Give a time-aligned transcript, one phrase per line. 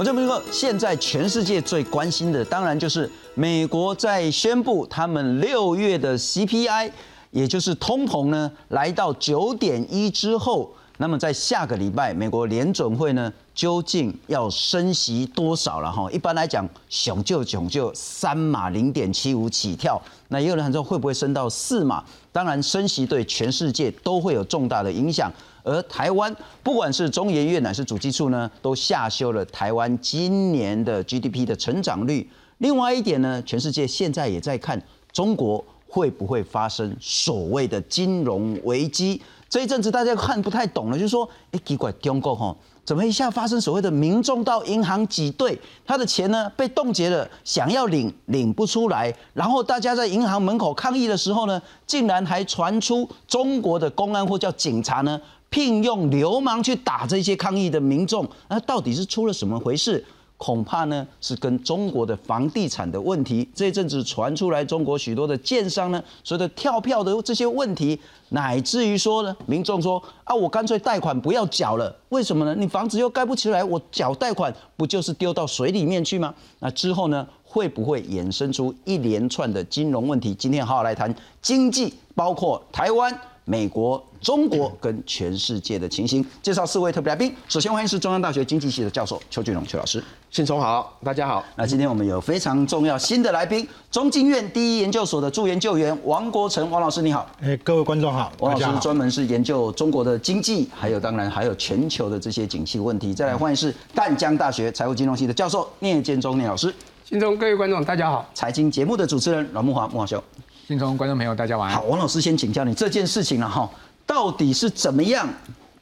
[0.00, 6.90] 我这么说，现在全世界最关心的，当然就是美国在宣布他们六月的 CPI，
[7.32, 10.72] 也就是通膨呢，来到九点一之后。
[10.96, 16.10] 那么在下个礼拜，美国联准会呢，究竟要升息多少了哈？
[16.10, 20.00] 一般来讲，熊就熊就三码零点七五起跳。
[20.28, 22.02] 那也有人很说会不会升到四码？
[22.32, 25.30] 当然，升息对全世界都会有重大的影响。
[25.62, 32.28] 而台湾，不管是中研院乃是主计处呢，都下修了台湾今年的 GDP 的成长率。
[32.58, 34.80] 另外一点呢，全世界现在也在看
[35.12, 39.20] 中国会不会发生所谓的金融危机。
[39.48, 60.02] 这一阵子大家看不太懂了，就是说，哎，奇怪，中国吼，怎么一下发生所谓的民众到银行挤兑，他的钱呢被冻结了，想要领领不出来，然后大家在银行门口抗议的时候呢，竟然还传出中国的公安或叫警察呢，聘用流氓去打这些抗议的民众，那到底是出了什么回事？
[60.36, 72.54] 恐怕呢是跟中国的房地产的问题，这阵子传出来，中国许多的建商呢，所有的跳票的这些问题，乃至于说呢，民众说啊，我干脆贷款不要缴了，为什么呢？
[72.54, 76.34] 你房子又盖不起来，我缴贷款不就是丢到水里面去吗？
[76.60, 80.34] 那之后呢，会不会衍生出一连串的金融问题？
[80.36, 83.14] 今天好好来谈经济，包括台湾。
[83.46, 87.34] 美国、中国跟全世界的情形，介绍四位特别来宾。
[87.48, 91.42] 首先欢迎是中央大学经济系的教授邱俊荣邱老师，信聪好，大家好。
[91.56, 97.26] 那今天我们有非常重要新的来宾，中经院第一研究所的助研究员王国成王老师，你好。
[97.40, 98.30] 哎，各位观众好。
[98.40, 103.14] 王老师专门是研究中国的经济，还有当然还有全球的这些景气问题。
[103.14, 106.74] 再来欢迎是淡江大学财务金融系的教授聂建中聂老师。
[107.06, 108.28] 信聪，各位观众大家好。
[108.34, 110.22] 财经节目的主持人阮木华木华兄。
[110.68, 111.76] 信聪，观众朋友大家晚安。
[111.76, 113.68] 好，王老师先请教你这件事情了哈。
[114.10, 115.28] 到底是怎么样？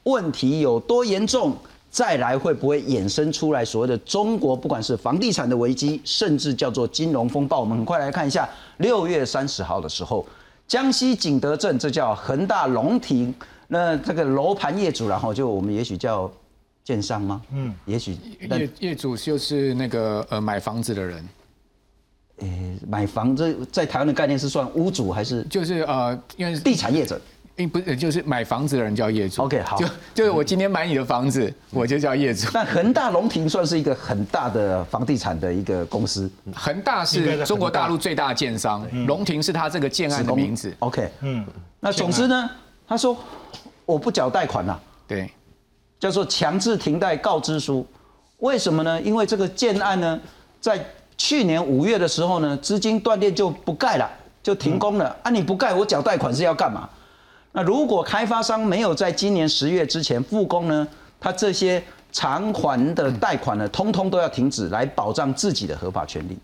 [0.03, 1.57] 问题有多严重？
[1.89, 7.59] 再来会不会衍生出来所谓的中国不管是房地产的危机，甚至叫做金融风暴？
[7.59, 8.47] 我们很快来看一下，
[8.77, 10.23] 六月三十号的时候，
[10.67, 13.33] 江西景德镇这叫恒大龙庭，
[13.67, 16.31] 那这个楼盘业主，然后就我们也许叫
[16.83, 17.41] 建商吗？
[17.51, 21.27] 嗯，也许业业主就是那个呃买房子的人。
[22.41, 25.41] 诶，买房子在台湾的概念是算屋主还是？
[25.49, 27.19] 就是呃，因为地产业者。
[27.67, 29.41] 不是，就是买房子的人叫业主。
[29.43, 32.47] OK，好，就就是我今天买你的房子，我就叫业主。
[32.53, 36.29] 那恒大龙庭算是一个很大的房地产的一个公司。
[36.53, 40.73] 恒大是中国大陆最大的建商，龙庭是他这个建案的名字。
[40.79, 41.45] OK，嗯，
[41.79, 42.49] 那总之呢，
[42.87, 43.17] 他说
[43.85, 45.29] 我不缴贷款了，对，
[45.99, 47.85] 叫做强制停贷告知书。
[48.37, 49.01] 为什么呢？
[49.01, 50.19] 因为这个建案呢，
[50.61, 50.79] 在
[51.17, 54.09] 去年五月的时候呢，资金断裂就不盖了，
[54.41, 55.13] 就停工了。
[55.23, 56.87] 啊，你不盖，我缴贷款是要干嘛？
[57.51, 60.87] 那如果开发商没有在今年十月之前复工呢？
[61.21, 66.37] 他这些偿还的贷款呢，通通都要停止，来保障自己的合法权利。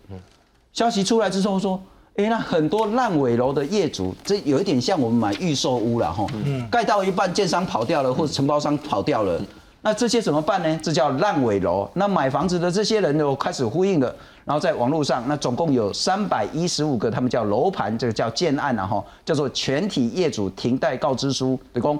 [0.72, 1.80] 消息出来之后说，
[2.16, 6.26] 哎，那很多烂尾楼的业主，这有一点像我们买预售屋了哈，
[6.70, 9.40] 盖到一半，建商跑掉了，或者承包商跑掉了。
[9.86, 10.80] 那这些怎么办呢？
[10.82, 11.88] 这叫烂尾楼。
[11.94, 14.12] 那买房子的这些人都开始呼应了，
[14.44, 21.96] 然后在网络上，那总共有三百一十五个，他们叫楼盘，这个叫建案啊，哈，叫做全体业主停贷告知书，对公，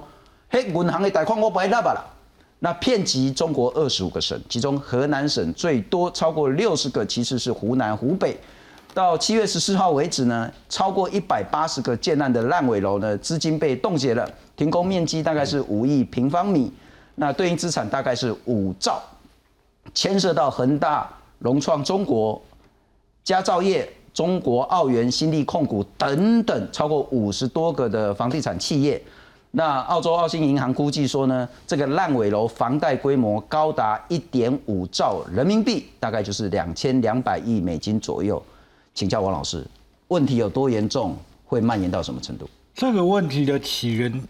[0.49, 2.05] 嘿，银行的贷款我不爱那吧了。
[2.59, 8.37] 那遍及中国二十五个省，其中河南省最多，超过六十个，其实是湖南、湖北。
[8.93, 16.69] 到七月十四号为止呢，超过一百八十个建案的烂尾楼呢，资金被冻结了，停工面积大概是五亿平方米。
[17.19, 19.01] 那对应资产大概是五兆，
[19.91, 22.39] 牵涉到恒大、融创中国、
[23.23, 29.01] 佳兆业、中国澳元、新力控股等等，超过五十多个的房地产企业。
[29.49, 38.39] 那澳洲澳新银行估计说呢，这个烂尾楼房贷规模高达一点五兆人民币，大概就是两千两百亿美金左右。
[38.93, 39.65] 请教王老师，
[40.09, 41.17] 问题有多严重？
[41.45, 42.47] 会蔓延到什么程度？
[42.75, 44.21] 这个问题的起源。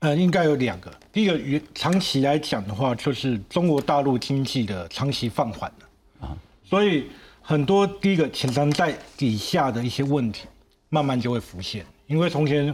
[0.00, 0.92] 呃，应该有两个。
[1.12, 7.06] 第一个，原长期来讲的话，就是中国大陆经济的长期放缓了啊，所以
[7.42, 10.46] 很多第一个潜藏在底下的一些问题，
[10.88, 11.84] 慢慢就会浮现。
[12.06, 12.72] 因为从前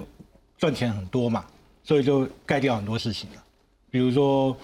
[0.58, 1.46] 赚钱很多嘛，
[1.82, 3.42] 所以就盖掉很多事情了，
[3.90, 4.54] 比如说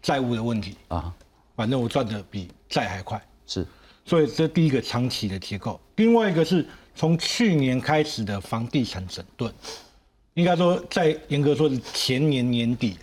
[0.00, 1.12] 债务的问题啊，
[1.56, 3.66] 反正我赚的比债还快，是。
[4.04, 5.80] 所以这第一个长期的结构。
[5.96, 6.64] 另外一个是
[6.94, 9.52] 从去年开始的房地产整顿。
[10.38, 13.00] 应该说，在严格说是前年年底的，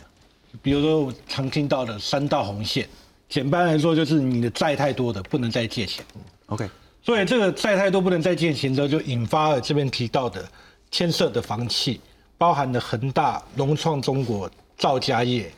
[0.61, 2.87] 比如说我常听到的三道红线，
[3.27, 6.05] 简单来说就是你的债太多的不能再借钱。
[6.45, 6.65] OK，
[7.03, 10.49] 所以这个债太多不能再借钱之后，就引发了这边提到的
[10.91, 11.99] 牵涉的房企，
[12.37, 15.51] 包含的恒大、融创中国、兆家业，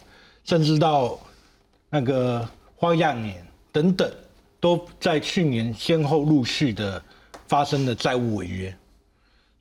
[0.46, 1.20] 甚至到
[1.92, 2.44] 那个
[2.76, 4.12] 花样年等等
[4.60, 7.00] 都在去年先后陆续的
[7.48, 8.76] 发生了债务违约，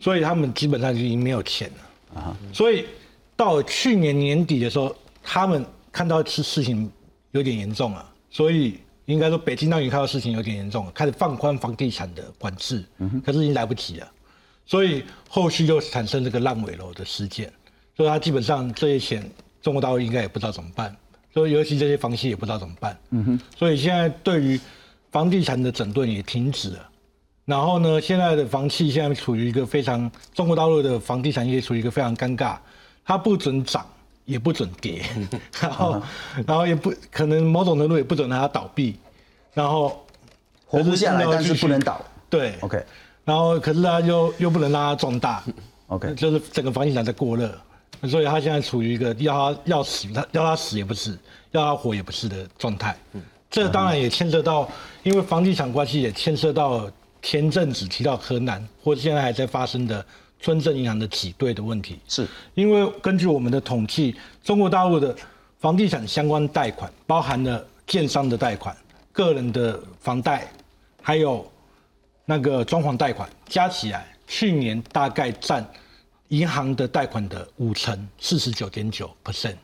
[0.00, 1.82] 所以他们基本上就已经没有钱了
[2.16, 2.36] 啊。
[2.52, 2.84] 所以
[3.36, 6.90] 到去年年底的时候，他们看到事事情
[7.32, 12.84] 有点严重了，所以应该说北京当局看到事情有点严重了，开始放宽房地产的管制，
[13.24, 14.12] 可是已经来不及了，
[14.64, 17.52] 所以后续又产生这个烂尾楼的事件，
[17.96, 19.30] 所以他基本上这些钱
[19.62, 20.94] 中国大陆应该也不知道怎么办。
[21.32, 22.98] 所以，尤其这些房企也不知道怎么办。
[23.10, 23.40] 嗯哼。
[23.58, 24.58] 所以现在对于
[25.12, 26.88] 房地产的整顿也停止了。
[27.46, 32.56] 然后呢，现在的房企现在处于一个非常，中国大陆的房地产业处于一个非常尴尬，
[33.04, 33.86] 它不准涨，
[34.24, 35.00] 也不准跌，
[35.62, 36.02] 然后，
[36.44, 38.96] 然后也不可能某种程度也不准让它倒闭，
[39.54, 40.04] 然后
[40.66, 42.04] 活不下来，但是不能倒。
[42.28, 42.54] 对。
[42.60, 42.84] OK。
[43.24, 45.42] 然后，可是它又又不能让它壮大。
[45.86, 46.12] OK。
[46.14, 47.50] 就是整个房地产在过热。
[48.10, 51.16] 所以它现在处于一个要他要死，他要他死也不是，
[51.52, 52.94] 要他活也不是的状态。
[53.48, 54.68] 这当然也牵涉到，
[55.02, 56.90] 因为房地产关系也牵涉到
[57.26, 60.06] 前阵子提到河南，或者现在还在发生的
[60.38, 61.98] 村镇银行的挤兑的问题。
[62.06, 62.24] 是
[62.54, 64.14] 因为根据我们的统计，
[64.44, 65.12] 中国大陆的
[65.58, 68.76] 房地产相关贷款，包含了建商的贷款、
[69.10, 70.48] 个人的房贷，
[71.02, 71.44] 还有
[72.24, 75.68] 那个装潢贷款，加起来去年大概占。
[76.28, 79.54] 银行的贷款的五成四十九点九 percent，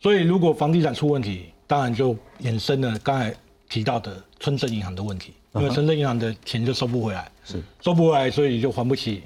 [0.00, 3.34] 所以如果房地产出问题，当然就衍生了刚才
[3.68, 7.62] 提到的村镇银行的问题，因为深圳银行的钱就收不回来，是。
[7.82, 9.22] 收不回来，所以就还不起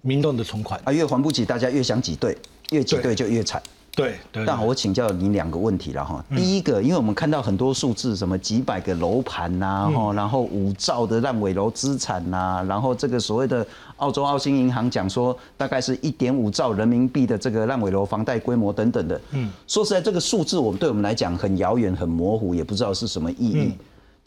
[0.00, 0.80] 民众的存款。
[0.84, 2.36] 啊，越还不起，大家越想挤兑，
[2.70, 3.60] 越挤兑就越惨。
[3.96, 6.24] 对，但我请教你两个问题了哈。
[6.36, 13.66] 第一个，因为我们看到很多数字，什么几百个楼盘呐，哈，然后五兆的烂尾楼资产呐，然后这个所谓的
[13.96, 19.20] 澳洲澳新银行讲说，大概是一点五兆人民币的这个烂尾楼房贷规模等等的。
[19.32, 23.72] 嗯，说实在，这个数字我们对我们来讲很遥远、很模糊，也不知道是什么意义。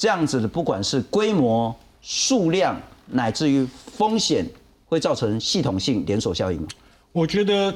[0.02, 2.76] 这样子的，不管是规模、数量，
[3.06, 4.44] 乃至于风险，
[4.88, 6.68] 会造成系统性连锁效应吗？
[7.12, 7.72] 我觉得。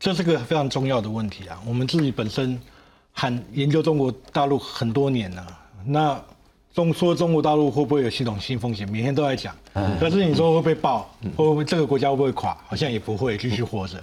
[0.00, 1.62] 这是个非常重要的问题啊！
[1.64, 2.60] 我们自己本身
[3.12, 5.46] 很研究中国大陆很多年了，
[5.86, 6.20] 那
[6.74, 9.54] 中说中国大陆会不会有系统性风险，每天都在讲。
[10.00, 12.52] 可是你说会不会爆，会不会这个国家会不会垮？
[12.66, 14.02] 好像也不会继续活着。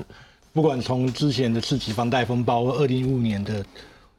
[0.53, 3.65] 不管从之前的次级房贷风暴，或二零一五年的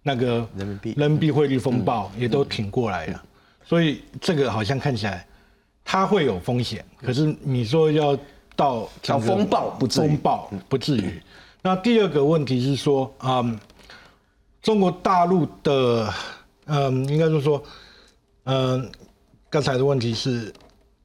[0.02, 3.22] 那个人民币人民币汇率风暴，也都挺过来了。
[3.70, 5.24] 所以这个好像看起来
[5.84, 8.18] 它会有风险，可是你说要
[8.56, 11.22] 到叫风暴不风暴不至于。
[11.62, 13.56] 那第二个问题是说，嗯，
[14.60, 16.12] 中国大陆的，
[16.64, 17.62] 嗯，应该是说，
[18.42, 18.90] 嗯，
[19.48, 20.52] 刚才的问题是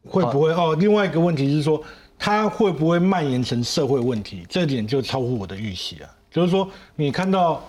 [0.03, 0.75] 会不会哦？
[0.79, 1.79] 另外一个问题是说，
[2.17, 4.43] 它会不会蔓延成社会问题？
[4.49, 6.09] 这点就超乎我的预期了。
[6.31, 7.63] 就是说，你看到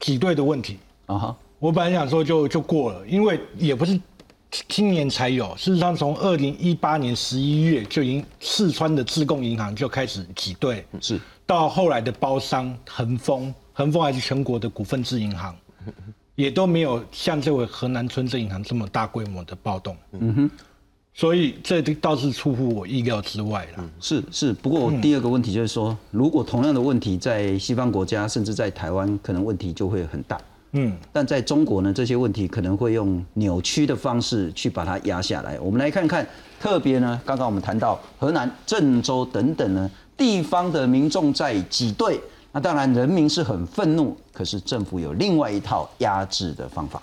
[0.00, 0.76] 挤兑的问题
[1.06, 4.00] 啊，哈，我本来想说就就过了，因为也不是。
[4.66, 15.54] 今年才有，事实上从二零一八年十一月就已经四川的自贡银行就开始挤兑，是到后来的包商恒丰，恒丰还是全国的股份制银行，
[16.34, 19.94] 也都没有像这位河南村镇银行这么大规模的暴动。
[20.12, 20.50] 嗯哼，
[21.12, 23.90] 所以这倒是出乎我意料之外了。
[24.00, 30.40] 是是，不过第二个问题就是说，如果同样的问题在西方国家，甚至在台湾，可能问题就会很大。
[30.72, 35.58] 嗯，但在中国呢，这些问题可能会用扭曲的方式去把它压下来。
[35.60, 36.26] 我们来看看，
[36.60, 42.20] 特别呢，刚刚我们谈到河南、郑州等等呢，地方的民众在挤兑，
[42.52, 47.02] 那当然人民是很愤怒，可是政府有另外一套压制的方法。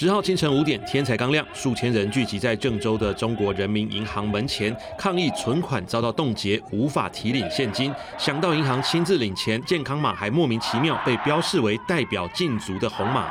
[0.00, 7.92] 十号清晨五点，天才刚亮，数千人聚集在郑州的中国人民银行门前抗议存款遭到冻结，无法提领现金。
[8.16, 13.26] 想到银行亲自领钱，健康码还莫名其妙被标示为代表禁足的红码。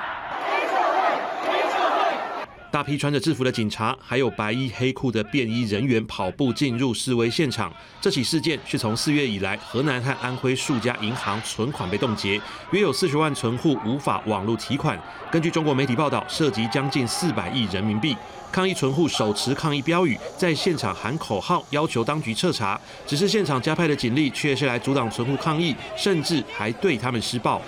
[2.71, 7.73] 大批穿着制服的警察，还有白衣黑裤的便衣人员跑步进入示威现场。
[7.99, 12.39] 这起事件是从四月以来，河南和安徽数家银行存款被冻结，
[12.71, 14.99] 约有四十万存户无法网络提款。
[15.31, 18.15] 根据中国媒体报道，涉及将近四百亿人民币。
[18.51, 22.79] 抗议存户手持抗议标语，在现场喊口号，要求当局彻查。
[23.05, 27.61] 只是现场加派的警力却是来阻挡存户抗议，甚至还对他们施暴。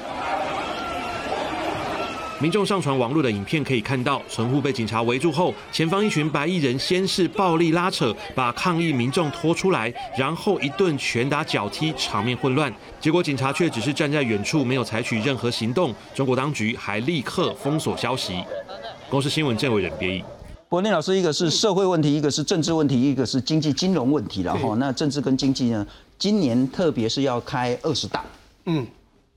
[2.41, 12.73] 民众上传网络的影片可以看到，存户被警察围住后，前方一群白衣人先是暴力拉扯，把抗议民众拖出来，然后一顿拳打脚踢，场面混乱。
[12.99, 15.93] 结果警察却只是站在远处，没有采取任何行动。
[16.15, 18.43] 中国当局还立刻封锁消息。
[19.07, 20.23] 公司新闻郑伟人编译。
[20.67, 25.85] 博念老师，一个是社会问题，一个是政治问题，一个是经济金融问题然后那政治跟经济呢，
[26.17, 28.25] 今年特别是要开二十大。
[28.65, 28.87] 嗯。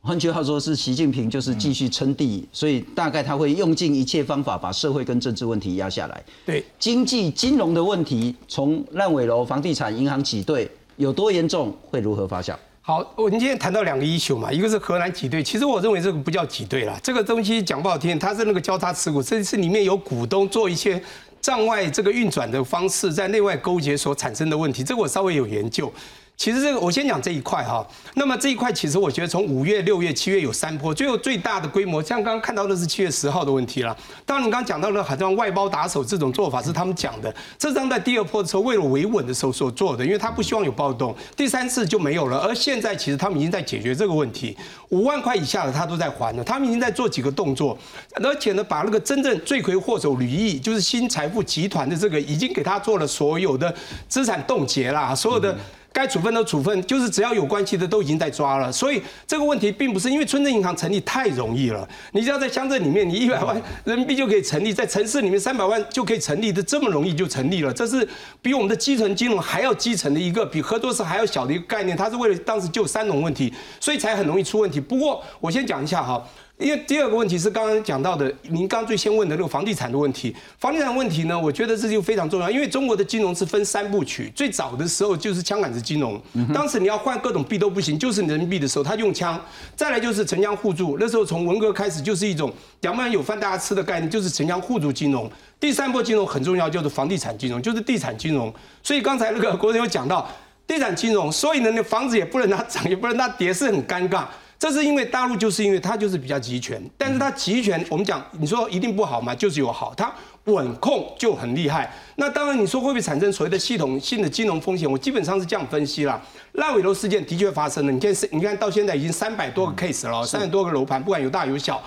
[0.07, 6.23] 换句话说，是习近平就是继续称帝，所以大概他会用尽一切方法把社会跟政治问题压下来。
[6.45, 12.55] 对，经济金融的问题，从烂尾楼、房地产、银行挤兑有多严重，会如何发酵？
[12.83, 21.03] 好，我们今天谈到两个 issue 嘛，一个是荷兰挤兑，其实我认为这个不叫挤兑啦，这个东西讲不好听，它是那个交叉持股，这是里面有股东做一些
[21.41, 25.91] 账外这个运转的方式，在内外勾结所产生的问题，这个我稍微有研究。
[26.37, 33.97] 其实这个我先讲这一块哈，那么这一块其实我觉得从五月、六月、七月有三波，最后最大的规模，像刚刚看到的是七月十号的问题了。
[34.27, 41.15] 当然你刚刚讲到了好像外包打手这种做法是他们讲的，这张在第二波的时候为了维稳的时候所做的，因为他不希望有暴动。
[41.37, 44.57] 第三次就没有了，而现在其实他们已经在解决这个问题，
[44.89, 47.79] 五万块以下的他都在还了，他们已经在做几个动作，
[48.17, 53.73] 而且呢把那个真正罪魁祸首吕毅，就是新财富集团的这个已经给他做了所有的
[54.09, 55.57] 资产冻结啦，所有的。
[55.95, 68.07] 该处分的处分，就是只要有关系的都已经在抓了，所以这个问题并不是因为村镇银行成立太容易了，你只要在乡镇里面，你一百万人民币就可以成立，在城市里面三百万就可以成立的这么容易就成立了，这是
[68.43, 74.81] 比我们的基层金融还要基层的一个，比合作社还要小的一个概念，它是为了当时救三农问题，所以才很容易出问题。
[74.81, 76.21] 不过我先讲一下哈。
[76.59, 80.35] 因为第二个问题是刚刚讲到的，您刚最先问的那个房地产的问题。
[80.57, 82.49] 房地产问题呢，我觉得这就非常重要。
[82.49, 86.21] 因为中国的金融是分三部曲，最早的时候就是枪杆子金融，
[86.55, 89.39] 当时你要换各种币都不行，就是人民币的时候，他用枪。
[89.75, 95.29] 再来就是城乡互助，那时候从文革开始就是一种两万有饭大家吃的概念，就是城乡互助金融。
[95.59, 98.55] 第三波金融很重要，就是房地产金融，就是地产金融。
[98.81, 100.31] 所以刚才那个国人有讲到
[100.69, 104.25] 地产金融，所以呢，那房子也不能它涨，也不能它跌，是很尴尬。
[104.59, 109.35] 这是因为大陆就是因为它就是比较集权，但是它集权，我们讲你说一定不好嘛？
[109.35, 110.13] 就是有好，它
[110.45, 111.93] 稳控就很厉害。
[112.17, 114.91] 那当然你说会不会产生所谓的系统性的金融风险？
[114.91, 116.21] 我基本上是这样分析了。
[116.53, 121.83] 烂尾楼事件的确发生了，你看是，你看到现在已经三百多个 case 了，三百多个楼盘，不管有大有小。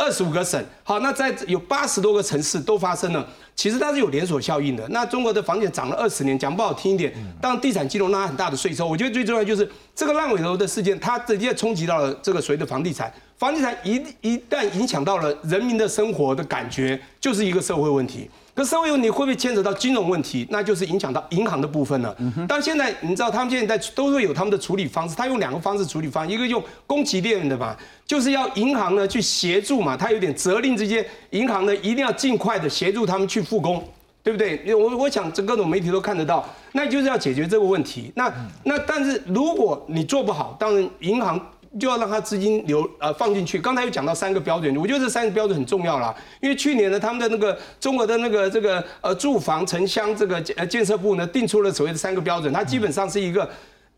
[0.00, 4.86] 二十五个省，好，那在有八十多个城市都发生了，其实它是有连锁效应的。
[4.90, 8.86] 那中国的房地产涨了二十年，讲不好听一点，当地产金融拉很大的税收。
[8.86, 13.12] 我觉得最重要就是这个烂尾楼的事件，它直接冲击到了这个所谓的房地产。
[13.36, 18.30] 房地产一一旦影响到了人民的生活的感觉，就是一个社会问题。
[18.58, 20.44] 可社会问题会不会牵扯到金融问题？
[20.50, 22.12] 那就是影响到银行的部分了。
[22.48, 25.14] 但现在你知道，他们现在都会有他们的处理方式。
[25.14, 33.80] 他用两个方式处理方，一个用供给链的嘛，就是要银行呢去协助嘛，他有点责令这些银行呢一定要尽快的协助他们去复工，
[34.24, 34.74] 对不对？
[34.74, 38.10] 我我想这各种媒体都看得到，那就是要解决这个问题。
[38.16, 38.28] 那
[38.64, 41.40] 那但是如果你做不好，当然银行。
[41.78, 43.58] 就要让它资金流呃放进去。
[43.58, 46.14] 刚才有讲到三个标准，我觉得这三个标准很重要啦。
[46.40, 53.48] 因为去年呢，他们的那个中国的那个这个呃住房城乡这个呃建设部呢，定出了所谓的三个标准，它基本上是一个。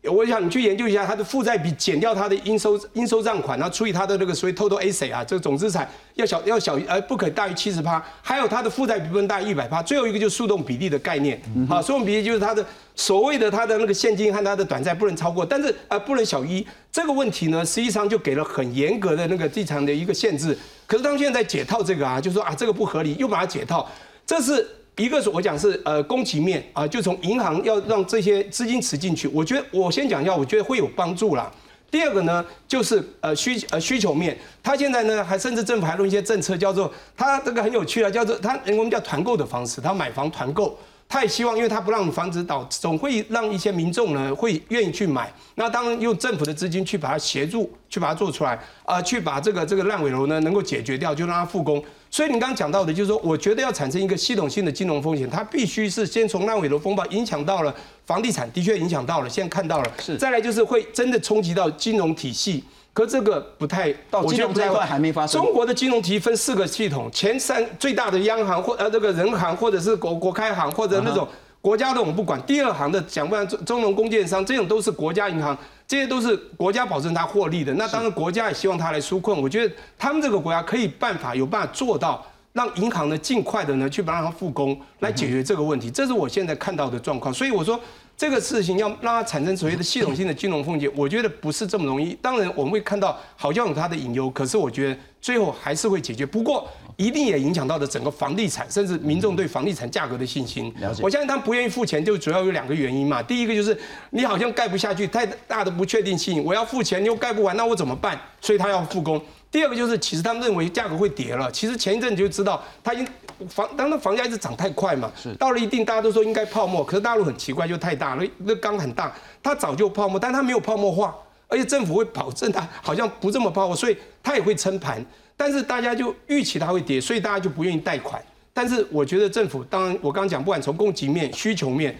[0.09, 11.39] 我想你去研究一下它的负债比减掉它的应收应收账款，然后除以它的那个所谓 total asset 啊，这个总资产要小要小呃不可大于七十趴，还有它的负债比不能大于一百趴，最后一个就是速动比例的概念。
[11.69, 12.65] 好，速动比例就是它的
[12.95, 20.57] 所谓的它的那个现金和它的短债不能超过，但是呃不能小于这个问题呢，实际上就给了很严格的那个地产的一个限制。
[20.87, 23.87] 可是他们现在解套这个啊，就说啊这个不合理，又把它解套，
[24.25, 24.67] 这是。
[25.01, 31.51] 一个是我讲是呃供给面啊，就从银行要让这些资金池进去，我觉得我先讲一下，我觉得会有帮助啦。
[31.89, 40.77] 第二个呢，就是呃需呃需求面，他现在呢还甚至政府还弄一些政策，叫做他这个很有趣啊，叫做他我们叫团购的方式，他买房团购。
[41.09, 45.29] 他也希望，因为他不让房子倒，总会让一些民众呢会愿意去买。
[45.55, 51.83] 那当然用政府的资金去把它协助，去把它做出来，啊，去把这个这个烂尾楼呢能够解决掉，就让它复工。
[52.11, 57.73] 所以你刚刚讲到的，就是说，我觉得要产生一个系统性的金融风险，它必须是先从烂尾楼风暴影响到了
[58.05, 59.91] 房地产，的确影响到了，现在看到了。
[59.97, 60.17] 是。
[60.17, 62.61] 再来就是会真的冲击到金融体系。
[62.93, 65.41] 可这个不太到金融这一块还没发生。
[65.41, 71.25] 中国的金融体系分四个系统，前三最大的央行或呃这个人行或者是国国开行或者那种
[71.61, 72.41] 国家的我们不管。
[72.41, 75.57] 第二行的讲不然中中农工建商这种都是国家银行，
[75.91, 77.73] 这些都是国家保证它获利的。
[77.73, 79.37] 那当然国家也希望它来纾困。
[79.41, 82.25] 我觉得他们这个国家可以办法有办法做到。
[82.53, 87.33] 让银行呢尽快的呢去帮它复工，来解决这个问题，这是我现在看到的状况。
[87.33, 87.77] 所以我说
[88.21, 92.15] 这个事情要让它产生所谓的系统性的金融风险，我觉得不是这么容易。
[92.21, 96.23] 当然我们会看到好像有它的隐忧，可是我觉得最后还是会解决。
[96.23, 100.71] 不过一定也影响到了整个房地产，甚至民众对房地产价格的信心。
[101.01, 103.23] 我相信他们不愿意付钱，就主要有两个原因嘛。
[103.23, 103.75] 第一个就是
[104.11, 108.21] 你好像盖不下去，太大的不确定性，我要付钱你又盖不完，那我怎么办？
[108.39, 109.19] 所以他要复工。
[109.51, 111.51] 第二个就是，其实他们认为价格会跌了。
[111.51, 113.07] 其实前一阵就知道，它已经
[113.49, 116.83] 房，当那房价一直涨太快嘛，是到了一定，大家都说应该泡沫。
[116.83, 121.13] 可是大陆很奇怪，就太大了，那缸很大，它早就泡沫，但它没有泡沫化。
[121.49, 125.05] 而且政府会保证它好像不这么泡沫，所以它也会撑盘。
[125.35, 128.23] 但是大家就预期它会跌，所以大家就不愿意贷款。
[128.53, 131.97] 但是我觉得政府，当然我刚刚讲，不管从供给面、需求面，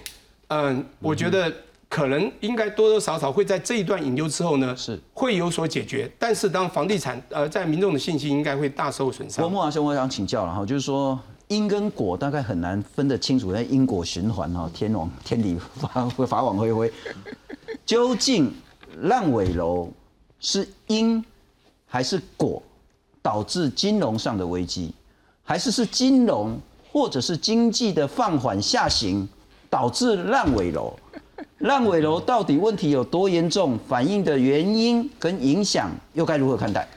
[0.48, 1.51] 嗯，我觉得
[1.91, 6.10] 可能应该多多少少会在这一段引流之后呢，是会有所解决。
[6.17, 9.43] 但是当房地产呃在民众的信心应该会大受损伤。
[9.43, 11.19] 郭木华兄，我想请教了哈，就是说
[11.50, 16.89] 因跟果大概很难分得清楚，那因果循环哈，天网天理法法网恢恢，
[17.86, 18.50] 究竟
[19.01, 19.89] 烂尾楼
[20.39, 21.21] 是因
[21.86, 22.63] 还是果
[23.21, 24.93] 导致金融上的危机？
[25.43, 26.57] 还是是金融
[26.89, 29.27] 或者是经济的放缓下行
[29.69, 30.93] 导致烂尾楼？
[31.60, 33.77] 烂尾楼到底问题有多严重？
[33.88, 36.88] 反映的原因跟影响又该如何看待？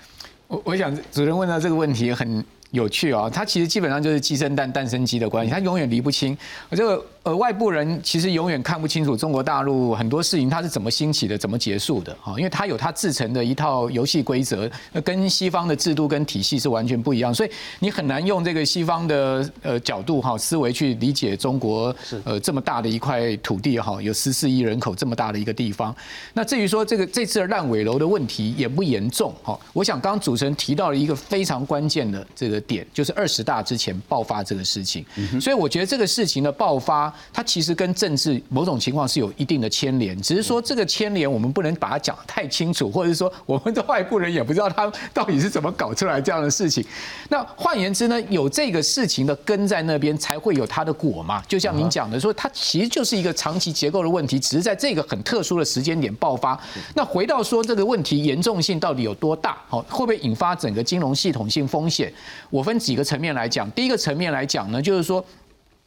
[0.48, 6.36] 我我想主任问到这个问题很有趣啊，它其实基本上就是鸡生蛋，蛋生鸡的关系，它永远离不清。
[6.68, 7.04] 我这个。
[7.24, 14.70] 呃，外部人其实永远看不清楚中国大陆很多事情它是怎么兴起的，怎么结束的哈，因为它有它自成的一套游戏规则，
[15.02, 25.96] 跟西方的制度跟体系是完全不一样，所以你很难用这个西方的呃角度哈思维去理解中国呃这么大的一块土地哈，有十四亿人口这么大的一个地方。
[26.34, 35.02] 那至于说这个这次的烂尾楼的问题也不严重哈，我想刚刚主持人提到了一个非常关键的这个点，就是二十大之前爆发这个事情，
[35.40, 37.13] 所以我觉得这个事情的爆发。
[37.32, 46.84] 它其实跟政治某种情况是有一定的牵连，只是说这个牵连我们不能把它讲太清楚，或者是说我们的外部人也不知道他到底是怎么搞出来这样的事情。
[47.28, 51.42] 那换言之呢，有这个事情的根在那边，才会有它的果嘛。
[51.48, 56.58] 就像您讲的，说它其实就是一个长期结构的问题，只是在这个很特殊的时间点爆发。
[56.94, 59.56] 那回到说这个问题严重性到底有多大？
[59.68, 62.12] 好，会不会引发整个金融系统性风险？
[62.50, 63.70] 我分几个层面来讲。
[63.72, 65.24] 第一个层面来讲呢，就是说。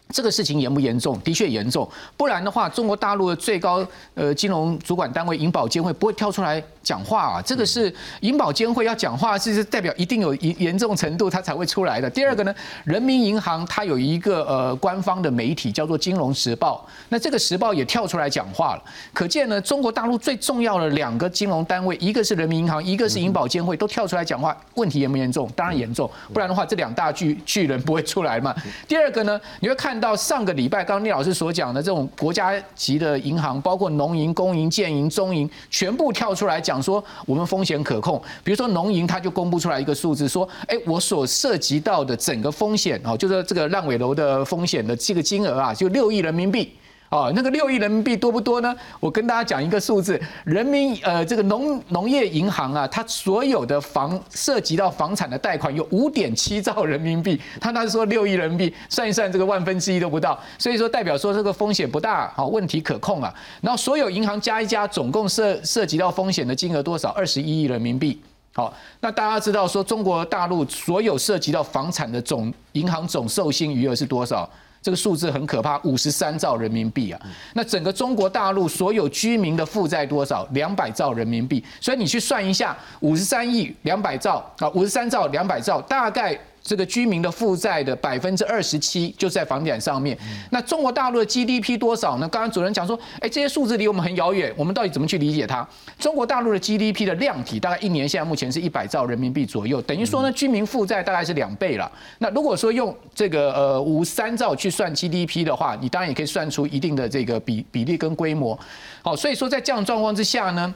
[0.09, 1.19] 这个事情严不严重？
[1.21, 7.41] 的确严重，不然的话，中国大陆的最高呃金融主管单位银保监会不会跳出来讲话啊？
[7.41, 12.09] 这个是银保监会要讲话，是是代表一定有严严重程度，它才会出来的。
[12.09, 25.51] 第二个呢，人民银行它有一个呃官方的媒体叫做《金融时报》，那这个时报也跳出来讲话了，可见呢，中国大陆最重要的两个金融单位，一个是人民银行，一个是银保监会，都跳出来讲话，问题严不严重？
[25.53, 28.55] 当然严重，不然的话，这两大巨巨人不会出来嘛。
[28.87, 29.96] 第二个呢，你会看。
[29.99, 38.21] 到上个礼拜，刚刚聂老师所讲的这种国家级的银行，包括农银、工银、建银、中银，全部跳出来讲说我们风险可控。
[38.43, 46.71] 比如说农银，他就公布出来一个数字，说，哎，我所涉及到的整个风险哦，就是这个烂尾楼的风险的这个金额啊，就六亿人民币。
[47.09, 48.75] 哦，那个六亿人民币多不多呢？
[48.99, 63.33] 我跟大家讲一个数字，人民呃这个农农业银行啊，它所有的房涉及到房产的贷款有五点七兆人民币，他那是说六亿人民币，算一算这个万分之一都不到，所以说代表说这个风险不大，好问题可控啊。
[63.61, 67.09] 然后所有银行加一加，总共涉涉及到风险的金额多少？
[67.11, 68.21] 二十一亿人民币。
[68.53, 74.49] 好，那大家知道说中国大陆所有涉及到房产的总银行总授信余额是多少？
[74.87, 77.19] 这个数字很可怕，五十三兆人民币啊！
[77.53, 80.47] 那整个中国大陆所有居民的负债多少？
[80.51, 81.61] 两百兆人民币。
[81.81, 86.39] 所以你去算一下，五十三亿两百兆啊，五十三兆两百兆，大概。
[86.67, 90.17] 这个居民的负债的百分之二十七就是在房地产上面。
[90.51, 92.27] 那中国大陆的 GDP 多少呢？
[92.27, 95.65] 刚刚主任讲说，哎，这些数字离我们很遥远，我们到底怎么去理解它？
[95.97, 101.89] 中国大陆的 GDP 的量体大概一年现在目前是一百兆人民币左右，等于说呢，居民负债大概是两倍了。
[102.17, 108.59] 那如果说用这个呃五三兆去算 GDP 的话，你当然也可以算出一定的这个比比例跟规模。
[109.01, 110.73] 好，所以说在这样状况之下呢。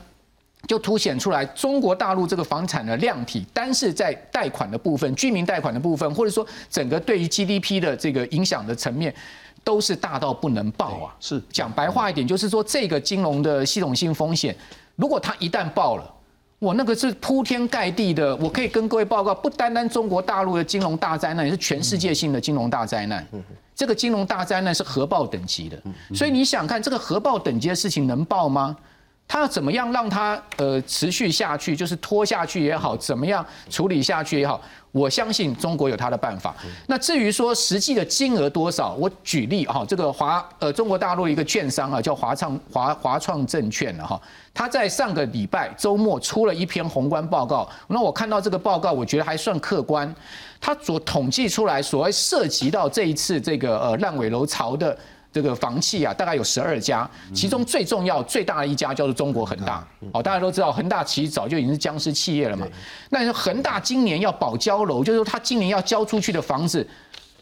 [0.68, 9.14] 就凸显出来，中国大陆这个房产的量体，单是在贷款的部分、居民贷款的部分，或者说整个对于 GDP 的这个影响的层面，
[9.64, 11.16] 都是大到不能报啊。
[11.20, 14.56] 是讲白话一点，就是说这个金融的系统性风险，
[14.96, 16.14] 如果它一旦爆了，
[16.60, 18.36] 我那个是铺天盖地的。
[18.38, 23.28] 我可以跟各位报告，不单单中国大陆的金融大灾难，也是全世界性的金融大灾难。
[23.76, 25.82] 这个金融大灾难是核爆等级的，
[26.14, 28.78] 所以你想看这个核爆等级的事情能爆吗？
[29.32, 34.60] 他要怎么样让它呃持续下去，就是拖下去也好，怎么样处理下去也好，
[34.92, 36.54] 我相信中国有他的办法。
[36.88, 44.22] 那至于说实际的金额多少，我举例哈，这个华呃中国大陆一个券商啊，叫华创华华创证券了哈，
[44.54, 47.66] 他在上个礼拜周末出了一篇宏观报告。
[47.88, 50.14] 那我看到这个报告，我觉得还算客观。
[50.60, 54.98] 他所统计出来，所谓涉及到这一次这个呃烂尾楼潮的。
[55.32, 59.82] 这个房企啊，大概有十二家，其中最重要、最大的一家叫做中国恒大。
[60.12, 62.68] 哦，大家都知道，恒大其实早就已经是僵尸企业了嘛。
[63.10, 66.86] 那恒大今年要保交楼，就是说他今年要交出去的房子，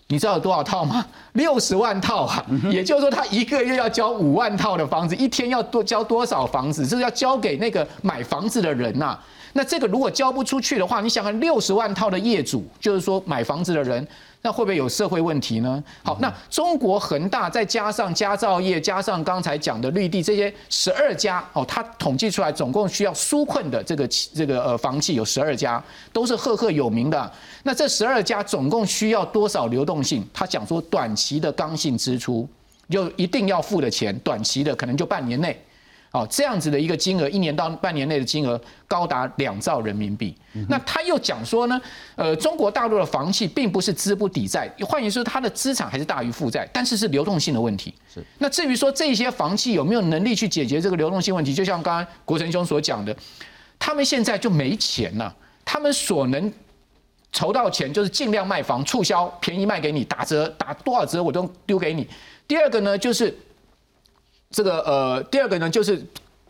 [0.08, 1.04] 你知道有多少套吗？
[1.34, 2.45] 六十万套啊！
[2.71, 6.86] 也就是说，他一个月要交五万套的房子，一天要多交多少房子？
[6.86, 9.17] 这是要交给那个买房子的人呐。
[9.54, 14.08] 那这个如果交不出去的话，你想看六十万套的业主，就是说买房子的人。
[14.41, 15.84] 那会不会有社会问题呢？
[16.02, 27.32] 好，那中国恒大再加上家造业，加上刚才讲的绿地这些十二家哦，他统计出来总共需要纾困的这个这个呃房企有十二家，都是赫赫有名的。
[27.63, 30.25] 那这十二家总共需要多少流动性？
[30.34, 32.47] 他讲说短期的刚性支出
[32.89, 35.62] 就一定要付的钱，短期的可能就半年内。
[36.12, 40.36] 哦，这样子的一个金额，一年到半年内的金额高达两兆人民币。
[40.67, 41.80] 那他又讲说呢，
[42.15, 47.93] 呃，中国大陆的房企并不是资不抵债，换言之，它的资产还是大于负债，但是是流动性的问题。
[48.12, 48.24] 是。
[48.39, 53.15] 那至于说这些房企有没有能力去解决这个流动性问题，就像刚刚国成兄所讲的，
[53.78, 55.32] 他们现在就没钱了，
[55.63, 56.52] 他们所能
[57.32, 62.08] 筹到钱就是尽量卖房促销，便宜卖给你，打折打多少折我都丢给你。
[62.48, 63.38] 第二个呢，就是。
[64.52, 66.04] 这个呃，第二个呢就是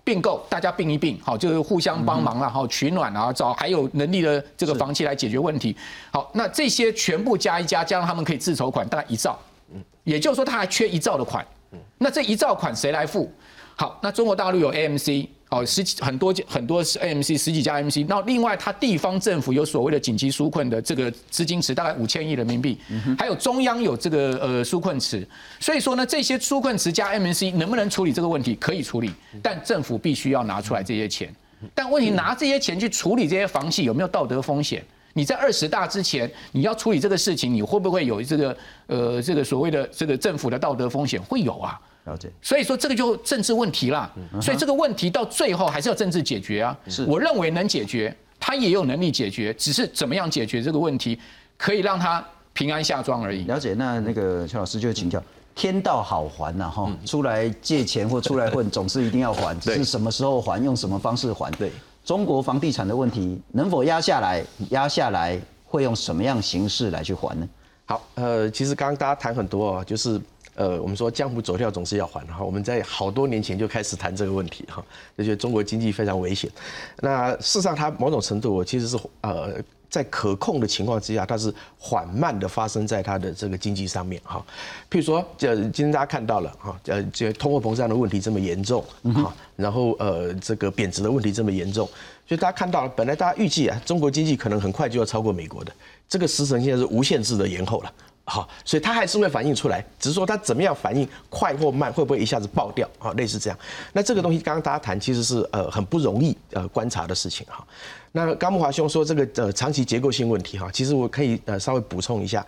[0.04, 5.76] 并购，大家并一并，好，就是互相帮忙了，好取暖啊，找还有能力的这个房企来解决问题。
[6.12, 9.38] 好，那这些全部加一加，加上他们可以自筹款大概一兆，
[9.74, 13.32] 嗯，也就是说他还缺一兆的款，嗯，那这一兆款谁来付？
[13.76, 15.28] 好，那中国大陆有 AMC。
[15.50, 22.78] 哦，十几很多很多是 AMC 十几家 AMC，那另外它地方政府有所谓的紧急纾困的这个资金池，大概五千亿人民币，
[23.18, 25.28] 还有中央有这个呃纾困池，
[25.60, 28.54] 所以说呢，这些纾困池加 M C 能不能处理这个问题？
[28.56, 31.34] 可以处理，但政府必须要拿出来这些钱。
[31.74, 34.86] 但问题拿这些钱去处理这些房企有没有道德风险？
[35.14, 41.20] 你在二十大之前你要处理这个事情，你会不会有这个呃这个所谓的这个政府的道德风险？
[41.24, 41.82] 会有啊。
[42.10, 44.12] 了解，所以说这个就政治问题啦。
[44.42, 46.76] 所以这个问题到最后还是要政治解决啊。
[46.88, 51.20] 是，我认为能解决，他也有能力解决，只是怎么样解决这个问题，
[51.58, 53.44] 可以让他平安下庄而已。
[53.46, 55.22] 了解，那那个邱老师就请教，
[55.54, 61.52] 天道好还呐哈，出来借钱或出来混，总是一定要还， 只是什么时候还，用什么方式还。
[61.52, 61.72] 对，
[62.04, 64.44] 中国房地产的问题能否压下来？
[64.70, 67.48] 压下来会用什么样形式来去还呢？
[67.86, 70.20] 好，呃，其实刚刚大家谈很多啊，就是。
[70.60, 74.84] 呃，我们说江湖走跳总是要还哈，我们在好多年前就开始谈这个问题哈，
[75.18, 76.52] 就觉得中国经济非常危险。
[77.00, 79.54] 那事实上，它某种程度其实是呃
[79.90, 84.46] 在可控的情况之下，它是缓慢的发生在它的这个经济上面哈。
[84.92, 91.88] 譬如说，呃，今天大家看到了哈，呃，这通货膨胀的问题这么严重哈，然后呃这个贬值的问题这么严重，
[92.28, 95.72] 所以大家看到了，本来大家预计啊，中国经济可能很快就要超过美国的，
[96.10, 97.94] 这个时程现在是无限制的延后了。
[98.30, 103.12] 好，所以它还是会反映出来，只是说它怎么样反应快或慢，会不会一下子爆掉啊？
[103.14, 103.58] 类似这样。
[103.92, 107.66] 那这个东西刚刚大家谈，其实是呃很不容易呃观察的事情哈。
[108.12, 112.46] 那高木华兄说这个呃长期结构性问题哈，其实我可以呃稍微补充一下。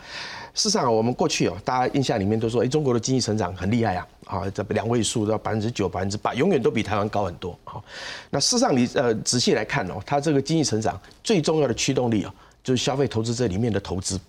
[0.53, 7.57] 事实上，我们过去哦，大家印象里面都说，哎，中国的经济成长很厉害啊，啊，这两位数到百分之九、百分之八，永远都比台湾高很多。
[7.63, 7.83] 好，
[8.29, 12.31] 那事实上你呃仔细来看哦，它这个经济成长最重要的驱动力啊。
[12.63, 14.19] 就是消费投资这里面的投资，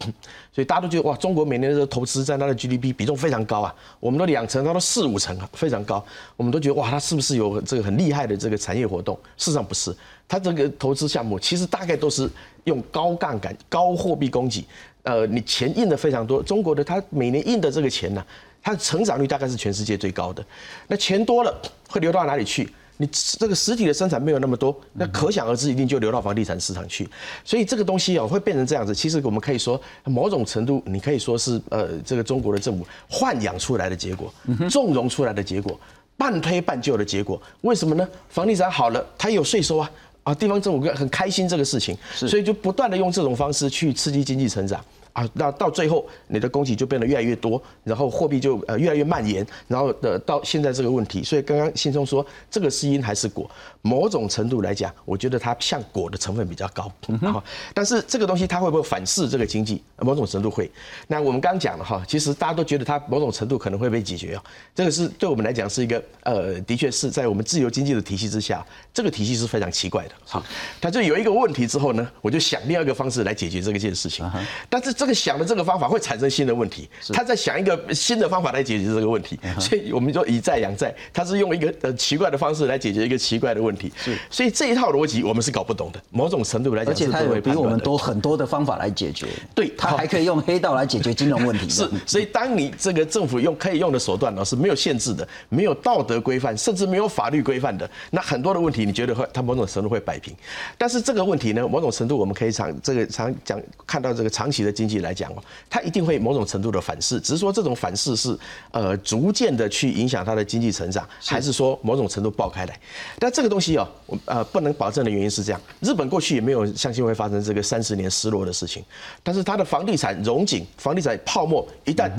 [0.53, 6.03] 所以大家都觉得哇，中国每年的投资占它的 GDP 比重非常高啊，我们都两成，它都四五成啊，非常高。
[6.37, 9.15] 我们都觉得哇，它是不是有这个很厉害的这个产业活动？
[9.37, 9.95] 事实上不是，
[10.27, 12.29] 它这个投资项目其实大概都是
[12.65, 14.65] 用高杠杆、高货币供给，
[15.03, 16.43] 呃，你钱印的非常多。
[16.43, 18.25] 中国的它每年印的这个钱呢，
[18.63, 20.43] 它的成长率大概是全世界最高的。
[20.89, 21.55] 那钱多了
[21.89, 22.73] 会流到哪里去？
[22.99, 27.09] 你这个实体的生产没有那么多，那可想而知，一定就流到房地产市场去。
[27.45, 28.95] 所以这个东西哦，会变成这样子。
[28.95, 34.33] 其实我们可以说，某种程度，你可以说是呃，这个中国的政府豢养出来的结果，
[34.71, 35.79] 纵容出来的结果，
[36.17, 37.41] 半推半就的结果。
[37.63, 38.09] 为什么呢？
[38.29, 39.91] 房地产好了，它有税收啊，
[40.23, 44.85] 啊，地方政府很开心这个事情，所以就不断的用这种方式去刺激经济成长。
[45.13, 53.51] 啊，那到最后你的供给就变得越来越多，然后货币就呃越来越蔓延，然后的到现在这个问题，所以刚刚信中说这个是因还是果？
[53.83, 56.91] 某种程度来讲，我觉得它像果的成分比较高，
[57.31, 57.43] 好，
[57.75, 59.83] 但是这个东西它会不会反噬这个经济？
[59.99, 60.71] 某种程度会。
[61.09, 64.43] 那我们刚刚讲了哈，其实大家都觉得它某种程度可能会被解决啊，
[64.75, 70.13] 这个是对我们来讲是一个呃，的确是在我们自由经济的体系之下，这个体系是非常奇怪的。
[70.25, 70.43] 好，
[70.81, 74.25] 它就有一个问题之后呢，我就想另外一个方式来解决这个件事情，
[74.71, 75.02] 但是。
[75.03, 100.33] 这个想的这个方法会产生新的问题，他在想一个新的方法来解决这个问题，所以我们就以债养债，他是用一个呃奇怪的方式来解决一个奇怪的问题，是，所以这一套逻辑我们是搞不懂的，某种程度来讲，而且他有比我们多很多的方法来解决，对他还可以用黑道来解决金融问题，是，所以当你这个政府用可以用的手段呢是没有限制的，没有道德规范，甚至没有法律规范的，那很多的问题你觉得会他某种程度会摆平，
[100.79, 104.92] 但是这个问题呢，某种程度我们可以常这个常讲看到这个长期的经济。
[104.93, 108.39] 济来讲哦，它一定会某种程度的反噬，只是说这种反噬是
[108.71, 112.79] 呃逐渐的去影响它的经济成长，还是说某种程度爆开来？
[113.19, 118.85] 但这个东西哦，我呃不能保证的原因是这样，日本过去也没有相信会发生这个三十年失落的事情，
[119.23, 122.11] 但是它的房地产融景、房地产泡沫一旦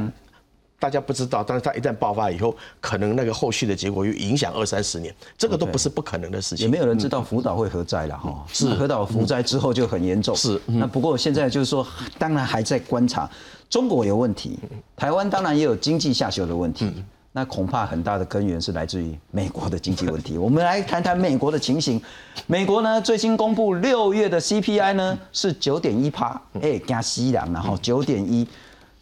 [0.84, 6.65] 大家不知道，但是它一旦爆发以后，可能那个后续的结果又影响二三十年，这个都不是不可能的事情。
[6.65, 10.36] 也没有人知道福岛会核灾了哈，是核岛福灾之后就很严重。
[10.36, 11.88] 是，那不过现在就是说，
[12.19, 13.30] 当然还在观察，
[13.69, 14.60] 中国有问题，
[14.98, 16.91] 台湾当然也有经济下修的问题，
[17.32, 20.38] 那恐怕很大的根源是来自于美国的经济问题。
[20.38, 22.02] 我们来谈谈美国的情形，
[22.46, 28.46] 美国呢最新公布六月的 CPI 呢是九点一趴，哎加西凉，然后九点一。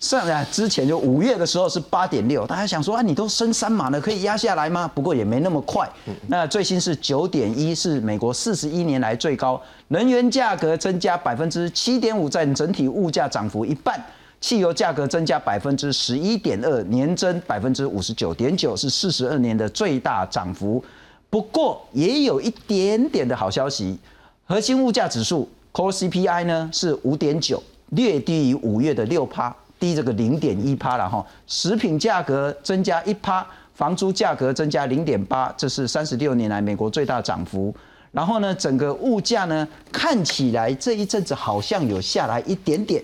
[0.02, 4.90] 上来之前就五月的时候是八点六，大家想说啊，你都升三码了，可以压下来吗？
[4.96, 5.88] 不过也没那么快。
[6.28, 9.62] 那最新是九点一，是美国四十一年来最高。
[9.90, 14.04] 能源价格增加百分之七点五，占整体物价涨幅一半。
[14.40, 20.84] 汽油价格增加百分之十一点二，年增百分之五十九点九，是四十二年的最大涨幅。
[21.30, 24.00] 不过也有一点点的好消息，
[24.48, 29.56] 核心物价指数 Core CPI 呢是五点九，略低于五月的六趴。
[29.82, 37.74] 低这个零点一趴了哈，食品价格增加一趴，房租价格增加零点八，这是三十六年来美国最大涨幅。
[38.12, 43.04] 然后呢，整个物价呢看起来这一阵子好像有下来一点点，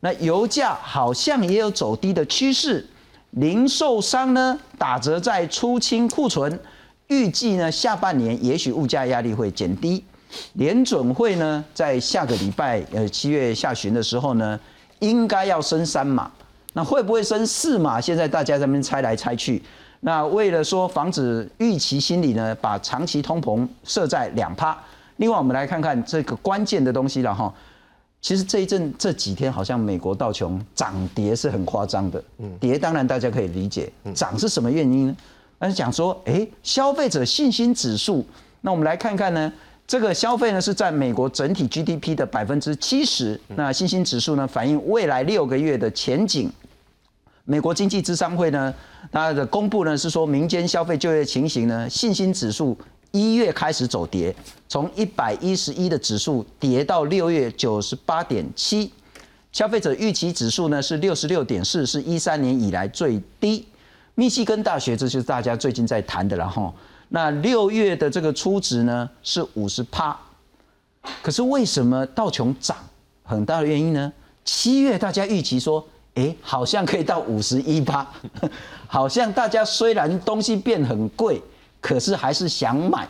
[0.00, 2.84] 那油价好像也有走低的趋势，
[3.30, 6.58] 零售商呢打折在出清库存，
[7.06, 10.04] 预计呢下半年也许物价压力会减低。
[10.54, 14.58] 联准会呢在下个礼拜呃七月下旬的时候呢。
[15.00, 16.30] 应该要升三码，
[16.72, 18.00] 那会不会升四码？
[18.00, 19.62] 现在大家在那边猜来猜去。
[20.00, 24.76] 那为了说防止预期心理呢，把长期通膨设在两趴。
[25.16, 27.52] 另外，我们来看看这个关键的东西了哈。
[28.22, 32.22] 其实这一阵这几天好像美国道琼涨跌是很夸张的，
[32.58, 35.16] 跌当然大家可以理解，涨是什么原因呢？
[35.58, 38.24] 那是讲说，哎，消费者信心指数。
[38.60, 39.52] 那我们来看看呢。
[39.90, 43.40] 这个消费呢是占美国整体 GDP 的百分之七十。
[43.56, 46.48] 那信心指数呢反映未来六个月的前景。
[47.44, 48.72] 美国经济智商会呢，
[49.10, 52.78] 它的公布呢是说民间消费就业情形呢，信心指数
[53.10, 54.32] 一月开始走跌，
[54.68, 58.92] 从一百一十一的指数跌到六月九十八点七。
[59.50, 63.66] 消费者预期指数呢是六十六点四，是一三年以来最低。
[64.14, 66.72] 密西根大学，这就是大家最近在谈的了哈。
[67.12, 70.16] 那六月的这个初值呢是五十趴，
[71.20, 72.76] 可是为什么道琼涨？
[73.24, 74.12] 很大的原因呢？
[74.44, 78.06] 七月大家预期说，哎，好像可以到五十一趴，
[78.86, 81.42] 好像大家虽然东西变很贵，
[81.80, 83.08] 可是还是想买，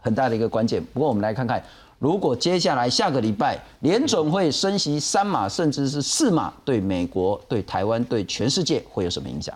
[0.00, 0.82] 很大的一个关键。
[0.92, 1.62] 不过我们来看看，
[1.98, 9.54] 如果接下来下个礼拜联准会升息三码甚至是四码，对美国、对台湾、对全世界会有什么影响？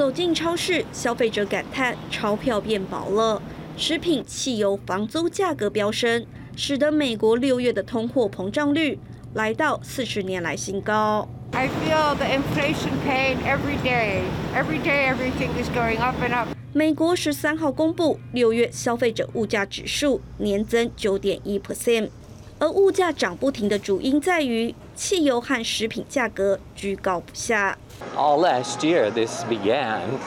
[0.00, 3.42] 走进超市，消费者感叹钞票变薄了。
[3.76, 6.24] 食品、汽油、房租价格飙升，
[6.56, 8.98] 使得美国六月的通货膨胀率
[9.34, 11.28] 来到四十年来新高。
[11.52, 14.22] I feel the inflation pain every day.
[14.54, 16.48] Every day, everything is going up and up.
[16.72, 22.08] 美国十三号公布六月消费者物价指数年增九点一 percent，
[22.58, 27.76] 而物价涨不停的主因在于汽油和食品价格居高不下。
[28.16, 30.18] All last year this began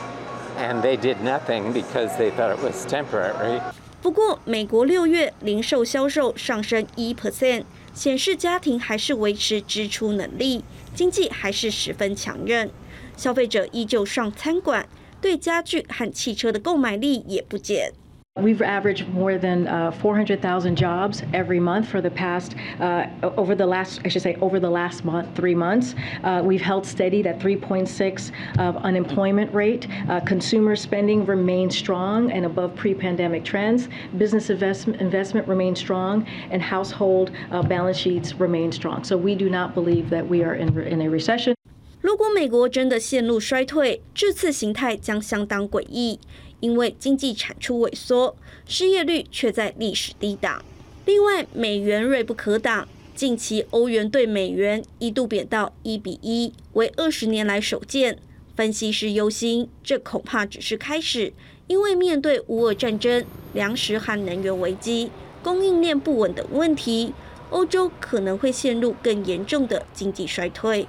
[0.57, 3.62] and they did nothing because they thought it was temporary
[4.01, 12.69] 不过美国六月零售销售上升一 percent 显示家庭还是维持支出能力经济还是十分强韧
[13.15, 14.88] 消费者依旧上餐馆
[15.21, 17.93] 对家具和汽车的购买力也不减
[18.40, 23.66] We've averaged more than uh, 400,000 jobs every month for the past, uh, over the
[23.66, 25.96] last, I should say, over the last month, three months.
[26.22, 29.88] Uh, we've held steady at 3.6 of unemployment rate.
[30.09, 33.88] Uh, consumer spending remains strong and above pre-pandemic trends.
[34.16, 39.03] Business investment, investment remains strong, and household uh, balance sheets remain strong.
[39.03, 41.55] So we do not believe that we are in, in a recession.
[42.01, 46.20] 如果美国真的陷入衰退，这次形态将相当诡异。
[46.63, 50.63] 因为经济产出萎缩，失业率却在历史低档。
[51.06, 58.17] 另外，美元锐不可挡，近期欧元对美元一度贬到一比一，为二十年来首见。
[58.56, 61.34] 分析师忧心，这恐怕只是开始，
[61.67, 65.12] 因为面对乌俄战争、粮食和能源危机、
[65.43, 67.13] 供应链不稳等问题，
[67.49, 70.88] 欧洲可能会陷入更严重的经济衰退。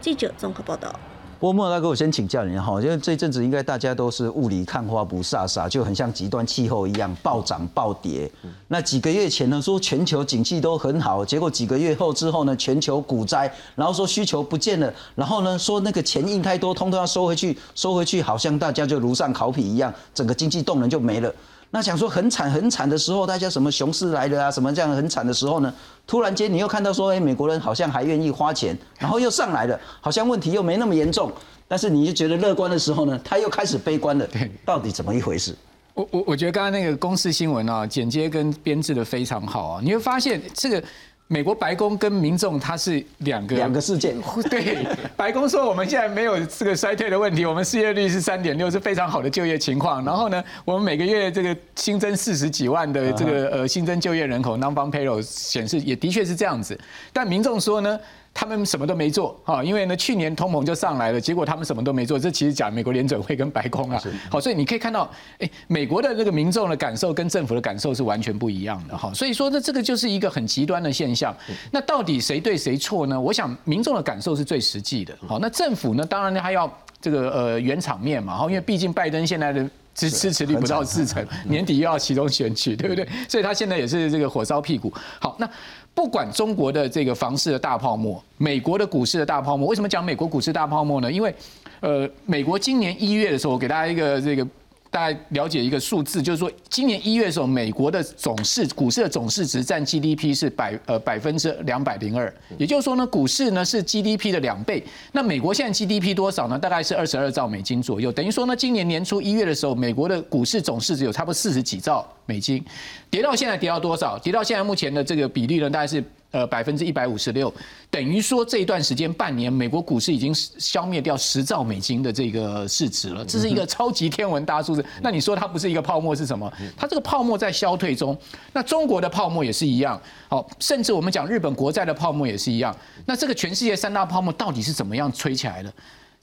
[0.00, 0.98] 记者综合报道。
[1.40, 8.30] 不过莫大哥，我先请教您哈，因为这阵子应该大家都是雾里看花不飒飒，就很像极端气候一样暴涨暴跌。
[8.68, 21.34] 那几个月前呢，说全球景气都很好，结果几个月后之后呢，全球股灾，然后说需求不见了，然后呢说那个钱印太多，通通要收回去，收回去，好像大家就如上考妣一样，整个经济动能就没了。
[21.70, 25.72] 那想说很惨很惨的时候，大家什么熊市来了啊，什么这样很惨的时候呢？
[26.06, 31.30] 突然间你又看到说，哎，美国人好像还愿意花钱，然后又上来了，好像问题又没那么严重。
[31.68, 34.26] 但是你就觉得乐观的时候呢，他又开始悲观了。
[34.26, 35.54] 对，到底怎么一回事？
[35.94, 40.82] 我我我觉得刚刚那个公司新闻啊，剪接跟编制的非常好啊，你会发现这个。
[41.32, 44.16] 美国白宫跟民众它是两个两个事件。
[44.50, 44.84] 对，
[45.16, 50.04] 白宫说我们现在没有这个衰退的问题，我们失业率是三点六，是非常好的就业情况。
[50.04, 56.76] 然后呢，我们每个月这个新增四十几万的这个呃新增就业人口，non-farm payroll 显示也的确是这样子。
[57.12, 57.96] 但民众说呢？
[58.40, 62.18] 他们什么都没做哈，因为呢，去年通膨就上来了，结果他们什么都没做。
[62.18, 69.12] 这其实讲美国联准会跟白宫啊，好，所以你可以看到，哎，美国的这个民众的感受跟政府的感受是完全不一样的哈。
[69.12, 71.36] 所以说呢，这个就是一个很极端的现象。
[71.70, 73.20] 那到底谁对谁错呢？
[73.20, 75.14] 我想民众的感受是最实际的。
[75.28, 76.66] 好，那政府呢，当然他要
[76.98, 79.62] 这个呃圆场面嘛，哈，因为毕竟拜登现在的
[79.94, 83.06] 支支持率不到四成，年底又要启动选举，对不对？
[83.28, 84.90] 所以他现在也是这个火烧屁股。
[85.20, 85.46] 好，那。
[85.94, 91.10] 不管中国的这个房市的大泡沫，美国的股市的大泡沫，为什么讲美国股市大泡沫呢？
[91.10, 91.34] 因为，
[91.80, 94.46] 呃，美国今年一月的时候，我给大家一个这个。
[94.90, 104.82] 大家了解一个数字，就是说，今年一月的时候，美国的总市股市的总市值占 GDP 是百呃百分之两百零二，也就是说呢，股市呢是 GDP 的两倍。
[105.12, 106.58] 那美国现在 GDP 多少呢？
[106.58, 112.64] 大概是二十二兆美金左右，等于说呢，今年年初一月的时候，美国的股市总市值有差不多四十几兆美金，
[113.08, 114.18] 跌到现在跌到多少？
[114.18, 116.02] 跌到现在目前的这个比例呢，大概是。
[116.32, 117.52] 呃，百分之一百五十六，
[117.90, 124.84] 等于说这一段时间半年，美国股市已经消灭掉十兆美金的这个市值了，这是一个超级天文大数字。
[125.02, 126.52] 那你说它不是一个泡沫是什么？
[126.76, 128.16] 它这个泡沫在消退中。
[128.52, 132.72] 那中国的泡沫也是一样，好，甚至我们讲日本国债的泡沫也是一样。
[133.06, 135.72] 那这个全世界三大泡沫到底是怎么样吹起来的？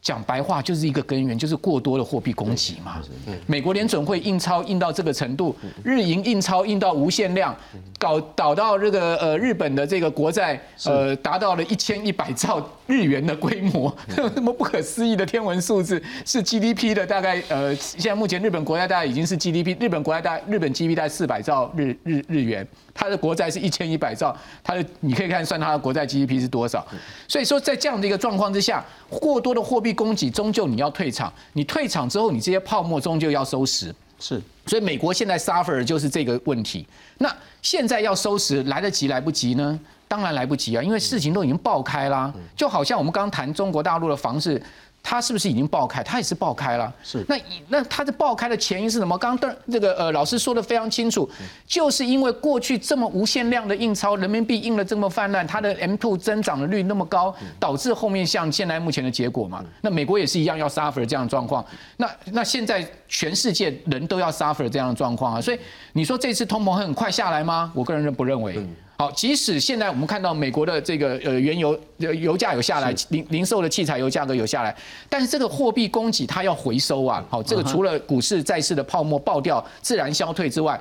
[0.01, 3.01] 讲白话就是一个根源，就是过多的货币供给嘛。
[3.45, 7.55] 美国联准会印钞印到这个程度，日银印钞印到无限量，
[7.99, 13.93] 搞导到这个呃日本的这个国债呃达到了一千一百兆日元的规模，
[14.35, 22.65] 那么不可思议的天文数字，是 GDP 的大概呃现在目前日本国家大概已经是 GDP，日本国家大日本 GDP 大概四百兆日日日元。
[22.97, 26.83] 它的国债是一千一百兆，它的你可以看算它的国债 GDP 是多少。
[27.27, 33.93] 所以说，在这样的一个状况之下，过多的货币供给终究你要退场，你退场之后，你这些泡沫终究要收拾。
[34.19, 36.87] 是，所以美国现在 suffer 就是这个问题。
[37.19, 37.31] 那
[37.61, 39.79] 现在要收拾来得及来不及呢？
[40.07, 42.33] 当然来不及啊，因为事情都已经爆开啦。
[42.55, 44.59] 就好像我们刚刚谈中国大陆的房市。
[45.09, 46.03] 它是不是已经爆开？
[46.03, 46.93] 它也是爆开了。
[47.01, 47.23] 是。
[47.29, 47.39] 那
[47.69, 49.17] 那它的爆开的前因是什么？
[49.17, 51.29] 刚刚这个呃老师说的非常清楚，
[51.65, 59.63] 就是因为过去这么无限量的印钞，人民币印了这么泛滥，它的 M2 增长的率那么高，导致后面像现在目前的结果嘛。
[59.79, 61.65] 那美国也是一样要 suffer 这样的状况。
[61.95, 65.39] 那那现在全世界人都要 suffer 这样的状况啊。
[65.39, 65.59] 所以
[65.93, 67.71] 你说这次通膨会很快下来吗？
[67.73, 68.59] 我个人不认为。
[68.97, 74.75] 好，即使现在我们看到美国的这个呃原油油价有下来，零零售的器材油价格有下来，
[75.07, 77.23] 但是这个货币供给它要回收啊。
[77.29, 80.79] 好，这个除了股市债市的泡沫爆掉、自然消退之外。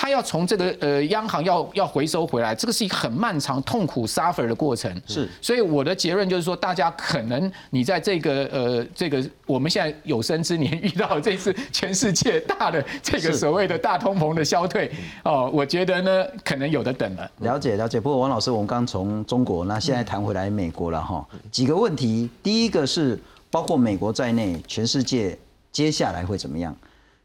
[0.00, 4.88] 他要从这个呃央行要要回收回来，这个是一个很漫长、痛苦、suffer 的过程。
[5.08, 14.88] 是，所以我的结论就是说，大家可能你在这个呃这个我们现在有生之年遇到这次全世界大的这个所谓的大通膨的消退
[15.24, 17.28] 哦，我觉得呢可能有的等了。
[17.38, 23.18] 了解了解，不过王老师，我们刚从中国，那现在谈回来美国了哈，几个问题，第一个是
[23.50, 25.36] 包括美国在内，全世界
[25.72, 26.72] 接下来会怎么样？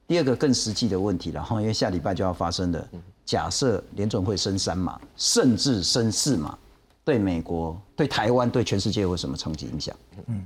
[0.05, 2.87] 第二个更实际的问题了哈，因为下礼拜就要发生的，
[3.25, 6.57] 假设联准会升三码，甚至升四码，
[7.05, 9.95] 对美国、对台湾、对全世界有什么冲击影响？
[10.27, 10.45] 嗯，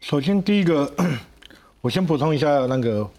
[0.00, 0.90] 首先第一个，
[1.82, 3.10] 我先补充一下那个，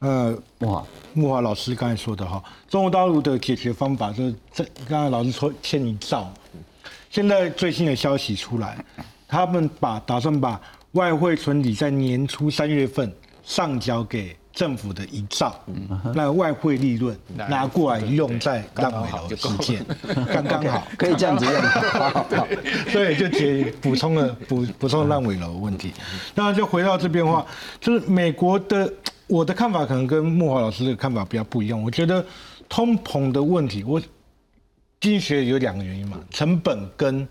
[0.00, 6.30] 呃，木华木华老师刚才说的哈，中国大陆的解决方法就是这，刚才老师说欠一兆，
[7.10, 8.84] 现在最新的消息出来，
[9.26, 10.60] 他们把打算把
[10.92, 13.10] 外汇存底在年初三月份
[13.42, 14.36] 上交给。
[14.58, 15.54] 政府的一兆，
[16.16, 17.16] 那外汇利润
[17.48, 19.86] 拿过来用在烂尾楼基建，
[20.32, 21.54] 刚刚好， 可以这样子用，
[22.90, 25.92] 所以就解补充了补补充烂尾楼问题。
[26.34, 27.46] 那就回到这边的话，
[27.80, 28.92] 就是美国的
[29.28, 31.80] 我的看法可能跟木华老师的看法比较不一样。
[31.80, 32.26] 我觉得
[32.68, 34.00] 通膨的问题，我
[35.00, 37.28] 经济学有两个原因嘛，成本跟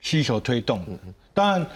[0.00, 0.84] 需求推动。
[1.32, 1.66] 当然，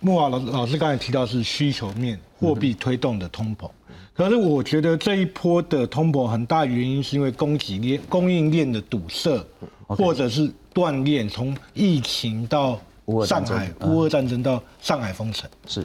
[0.00, 3.70] 莫瓦老老师刚才提到是需求面货币推动的通膨，
[4.12, 9.42] 可是我觉得这一波的通膨很大原因是因为供给链供应链的堵塞，
[9.86, 12.78] 或者是断链，从疫情到
[13.26, 15.84] 上海乌俄战争到上海封城，是，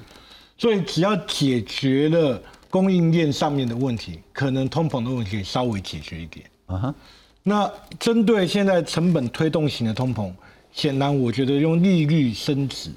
[0.57, 6.45] 所以只要解决了供应链上面的问题，可能通膨的问题稍微解决一点。
[6.65, 6.95] 啊哈，
[7.43, 10.31] 那针对现在成本推动型的通膨，
[10.73, 12.91] 显然我觉得用利率升值。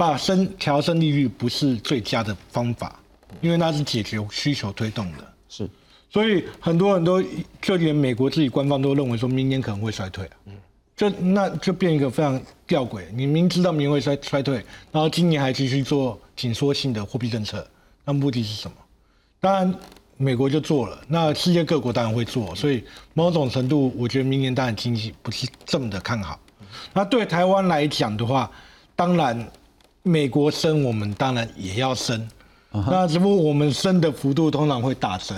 [0.00, 2.98] 把升调升利率不是最佳的方法，
[3.42, 5.18] 因为那是解决需求推动的。
[5.46, 5.68] 是，
[6.08, 7.22] 所以很多人都
[7.60, 10.36] 就连美国自己官方都认为说明年可能会衰退啊。
[10.46, 10.54] 嗯，
[10.96, 14.54] 就那就变一个非常吊诡，你明知道明年会衰衰退，
[14.90, 17.68] 然后今年还继续做紧缩性的货币政策，
[18.06, 18.76] 那目的是什么？
[19.38, 19.74] 当然
[20.16, 22.82] 美国就做了，那世界各国当然会做，所以
[23.12, 26.40] 某种程度，我觉得明年当然经济不是这么的看好。
[26.94, 28.50] 那对台湾来讲的话，
[28.96, 29.46] 当然。
[30.02, 32.26] 美国升，我们当然也要升，
[32.72, 35.34] 那只不过我们升的幅度通常会打折，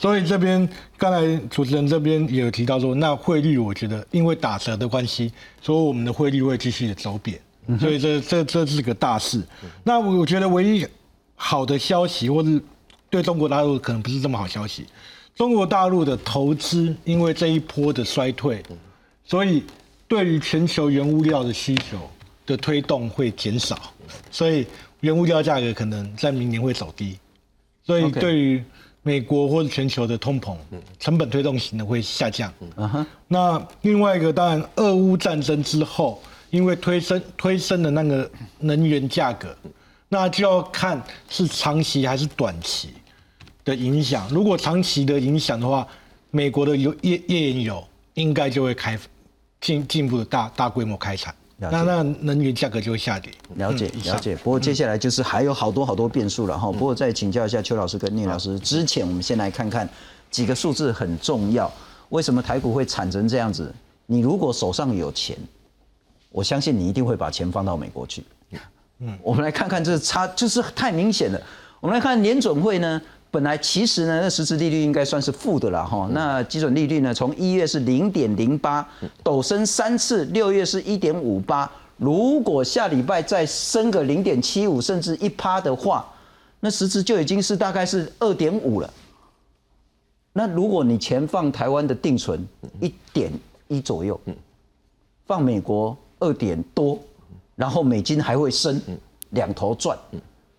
[0.00, 7.40] 所以这边刚才主持人这边也有提到说，那汇率我觉得因为打折的关系，所以我们的汇率会继续的走贬，
[7.78, 9.40] 所以这这这是个大事。
[9.84, 10.84] 那我觉得唯一
[11.36, 12.60] 好的消息，或是
[13.08, 14.86] 对中国大陆可能不是这么好消息，
[15.36, 18.60] 中国大陆的投资因为这一波的衰退，
[19.24, 19.62] 所以
[20.08, 22.10] 对于全球原物料的需求。
[22.52, 23.78] 的推动会减少，
[24.30, 24.66] 所以
[25.00, 27.18] 原物料价格可能在明年会走低，
[27.82, 28.62] 所以对于
[29.02, 30.54] 美国或者全球的通膨，
[31.00, 32.52] 成本推动型的会下降。
[33.26, 38.30] 那另外一个当然，俄乌战争之后，因为推升推升的那个
[38.60, 39.56] 能源价格，
[40.10, 42.90] 那就要看是长期还是短期
[43.64, 44.28] 的影响。
[44.30, 45.88] 如果长期的影响的话，
[46.30, 47.82] 美国的油页页油
[48.14, 48.98] 应该就会开
[49.60, 51.34] 进进一步的大大规模开采。
[51.70, 53.32] 那那能源价格就会下跌。
[53.56, 56.72] 了解了解，不过接下来就是还有好多好多变数了哈。
[56.72, 59.88] 不过再请教一下邱老师跟聂老师，之前我们先来看看
[60.30, 61.70] 几个数字很重要。
[62.08, 63.72] 为什么台股会惨成这样子？
[64.06, 65.36] 你如果手上有钱，
[66.30, 68.24] 我相信你一定会把钱放到美国去。
[68.98, 71.40] 嗯，我们来看看这差就是太明显了。
[71.80, 73.00] 我们来看联准会呢。
[73.32, 76.06] 本来其实呢，那实质利率应该算是负的了哈。
[76.12, 78.86] 那基准利率呢，从一月是零点零八，
[79.24, 81.68] 陡升三次，六月是一点五八。
[81.96, 86.06] 如果下礼拜再升个零点七五，甚至一趴的话，
[86.60, 88.94] 那实质就已经是大概是二点五了。
[90.34, 92.46] 那如果你钱放台湾的定存
[92.80, 93.32] 一点
[93.66, 94.20] 一左右，
[95.26, 96.98] 放美国二点多，
[97.56, 98.78] 然后美金还会升，
[99.30, 99.96] 两头赚。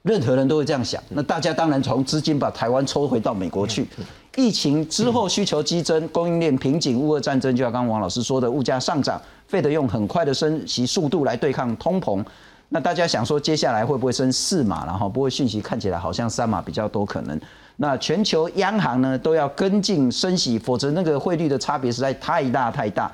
[0.04, 3.88] 任何人都会这样想，那大家当然从资金把台湾抽回到美国去。
[4.36, 12.22] 疫情之后需求激增，供应链瓶颈，乌俄战争就像刚刚王老师说的，物价上涨，费得用很快的升息速度来对抗通膨。
[12.68, 14.86] 那大家想说接下来会不会升四码？
[14.86, 17.40] 然后不会讯息看起来好像三码比较多可能。
[17.78, 23.10] 那全球央行呢都要跟进升息，否则那个汇率的差别实在太大太大。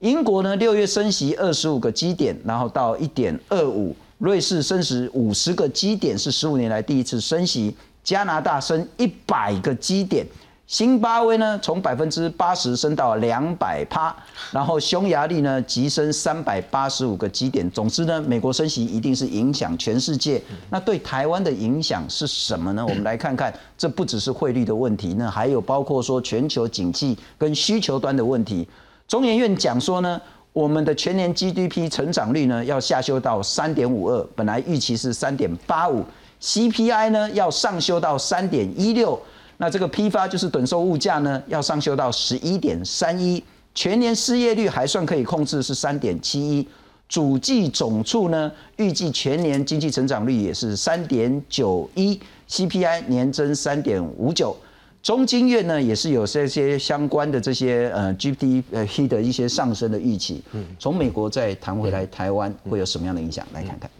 [0.00, 3.94] 英国呢六月升息二十五个基点，然后到一点二五。
[4.18, 7.76] 瑞士升值五十个基点，是十五年来第一次升息。
[8.02, 10.26] 加拿大升一百个基点，
[10.66, 14.14] 新巴威呢从百分之八十升到两百趴，
[14.52, 17.68] 然后匈牙利呢急升三百八十五个基点。
[17.70, 20.42] 总之呢，美国升息一定是影响全世界。
[20.68, 22.84] 那对台湾的影响是什么呢？
[22.86, 28.68] 我们来看看，这不只是汇率的问题，那还有包括说全球景气跟需求端的问题。
[29.08, 30.20] 中研院讲说呢。
[30.54, 36.04] 我们的全年 GDP 成长率呢，要下修到三点五二，本来预期是三点八五
[36.40, 39.20] ；CPI 呢，要上修到三点一六。
[39.56, 43.42] 那这个批发就是等收物价呢，要上修到十一点三一。
[43.74, 46.68] 全年失业率还算可以控制，是三点七一。
[47.08, 54.56] 主计总处呢，预计全年经济成长率也是三点九一，CPI 年增三点五九。
[55.04, 60.42] 中金院呢也是有这些相关的这些呃 GDP 的一些上升的预期。
[60.52, 63.46] 嗯，从美国再弹回来台湾会有什么样的影响？
[63.52, 63.90] 来看看。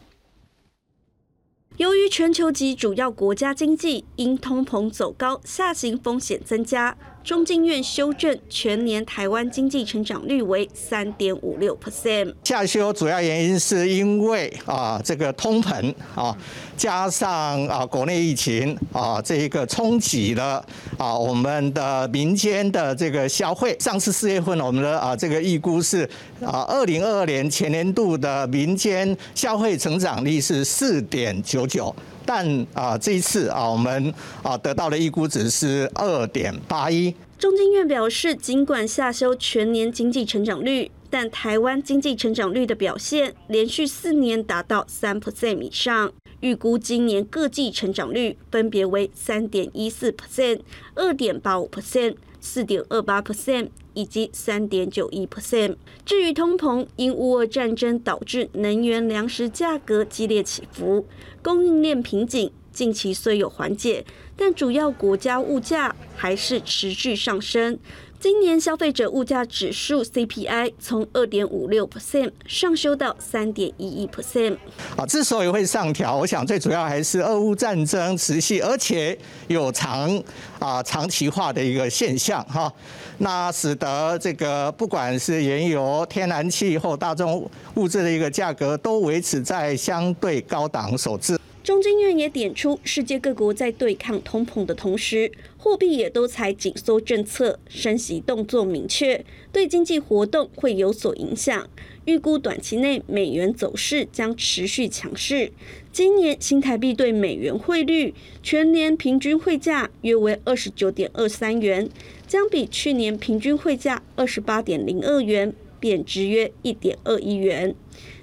[1.77, 6.97] 由于全球及主要国家经济因通膨走高，下行风险增加。
[7.25, 12.35] 中经院修正全年台湾经济成长率为三点五六 percent。
[12.45, 16.37] 下修主要原因是因为啊这个通膨啊，
[16.77, 20.63] 加上啊国内疫情啊这一个冲击了
[20.99, 23.75] 啊我们的民间的这个消费。
[23.81, 26.07] 上次四月份我们的啊这个预估是
[26.45, 31.95] 啊二零二二年前年度的民间消费成长率是四点九九。
[32.27, 34.13] 但啊，这一次啊，我们
[34.43, 37.15] 啊得到的预估值是二点八一。
[37.39, 40.91] 中经院表示，尽管下修全年经济成长率。
[41.11, 46.13] 但台湾经济成长率的表现连续四年达到三 percent 以上。
[46.41, 50.59] 预估今年各季成长率分别为三点一四 percent、
[50.97, 55.77] 二点八五 percent、四点二八 percent 以及三点九一 percent。
[56.05, 61.07] 至于通膨，因乌俄战争导致能源、粮食价格激烈起伏，
[61.43, 64.05] 供应链瓶颈，近期虽有缓解，
[64.37, 67.79] 但主要国家物价还是持续上升。
[68.21, 74.57] 今年消费者物价指数 CPI 从二点五六 percent 上修到三点一一 percent。
[74.97, 79.19] 啊，之所以会上调，我想最主要还是俄乌战争持续，而且
[79.49, 80.11] 有长
[80.59, 82.73] 啊长期化的一个现象哈，
[83.19, 91.39] 那使得这个不管是原油、天然气或大宗物质的一个价格，都维持在相对高档所致。
[91.65, 101.67] 中经院也点出，世界各国在对抗通膨的同时，货币也都采紧缩政策，升息动作明确，对经济活动会有所影响。
[102.05, 105.53] 预估短期内美元走势将持续强势。
[105.91, 108.13] 今年新台币对美元汇率
[108.43, 111.89] 全年平均汇价约为二十九点二三元，
[112.29, 117.75] 将比去年平均汇价二十八点零二元贬值约一点二一元。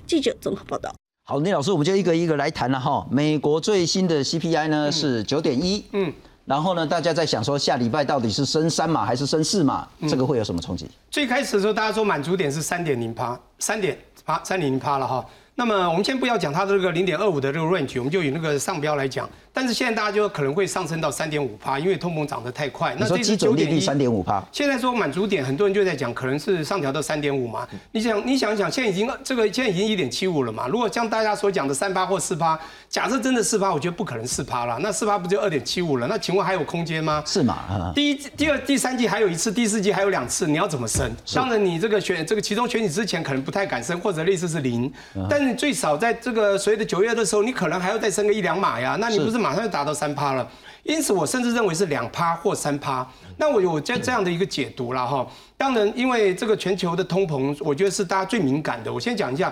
[0.06, 1.01] 记者综合报道。
[1.32, 3.08] 好，聂老师，我们就一个一个来谈了哈。
[3.10, 6.12] 美国最新的 CPI 呢是九点一，嗯，
[6.44, 10.92] 然后呢，大家在想说下礼拜到底是升三码还是升四码，这个会有什么冲击？
[11.10, 15.26] 最开始的时候，大家说满足点是三点零趴，三点八，三点零趴了哈。
[15.56, 19.30] 那么我们先不要讲它的这个零点二五的这个 range，我们就以那个上标来讲。
[19.54, 22.96] 但是现在大家就可能会上升到三点五趴，因为通膨涨得太快。
[22.98, 24.42] 那这基准利率三点五趴。
[24.50, 27.68] 现在说满足点，很多人就在讲，可能是上调到三点五嘛。
[27.92, 30.70] 你想，你想想，现在已经这个现在已经一点七五了嘛。
[30.70, 34.80] 如果像大家所讲的三趴或四趴，假设真的四趴，我觉得不可能四趴了。
[34.82, 36.08] 那四趴不就二点七五了？
[36.08, 37.22] 那请问还有空间吗？
[37.28, 37.92] 是嘛？
[37.94, 41.12] 第一、第二、第三季还有一次，第四季还有两次，你要怎么升？
[41.36, 44.90] 当然，你这个选这个其中选举之前可能不太敢升，或者类似是零。
[45.30, 48.98] 但是最少在这个所谓的九月的时候，你可能还要再升个一两码呀。
[49.00, 50.22] 那你不是马上就达到三趴？
[50.22, 50.48] 趴了，
[50.84, 53.04] 因此我甚至认为是两趴或三趴。
[53.38, 55.26] 那我有这这样的一个解读了哈。
[55.58, 58.94] 当然，因为这个全球的通膨，我觉得是大家最敏感的。
[58.94, 59.52] 我先讲一下，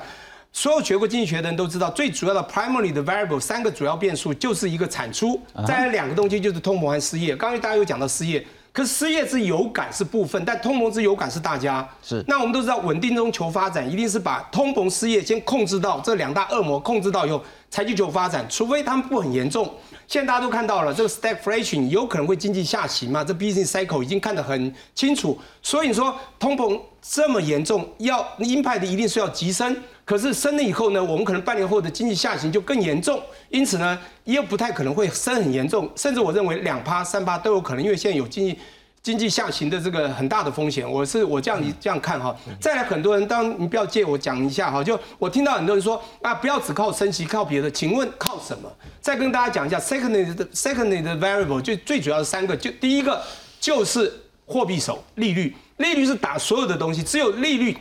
[0.54, 7.36] 所有学过经济学的人都知道，最主要的 primary 的 variable 三个主要变数就是一个产出，再来两个东西就是通膨和失业。
[7.36, 11.88] 刚才大家有讲到失业，可是失业是有感是部分，但通膨之有感是大家。
[12.04, 12.24] 是。
[12.28, 19.70] 那我们都知道，稳定中求发展，一定是把通膨、失业先控制到这两大恶魔控制到以后，才去求发展，除非他们不很严重。
[20.08, 23.24] 现在大家都看到了，这个 stagflation 有可能会经济下行嘛？
[23.24, 25.38] 这 business cycle 已经看得很清楚。
[25.62, 29.76] 所以你说通膨这么严重，要鹰派的一定是要急升，
[30.10, 33.22] 可是升了以后呢，我们可能半年后的经济下行就更严重。
[33.50, 38.58] 因此呢，又不太可能会升很严重，甚至我认为两趴、三趴都有可能，因为现在有经济。
[39.02, 42.36] 经济下行的这个很大的风险，我是我这样这样看哈。
[42.60, 47.72] 再来很多人，当你不要借我讲一下哈，就我听到很多人说啊，不要只靠升息，靠别的。
[47.72, 48.70] 请问靠什么？
[49.00, 53.24] 再跟大家讲一下，secondary secondary variable 就最主要的三个，就第一个
[53.58, 54.14] 就是
[54.46, 57.78] 货币手利率，利率是打所有的东西，只有利率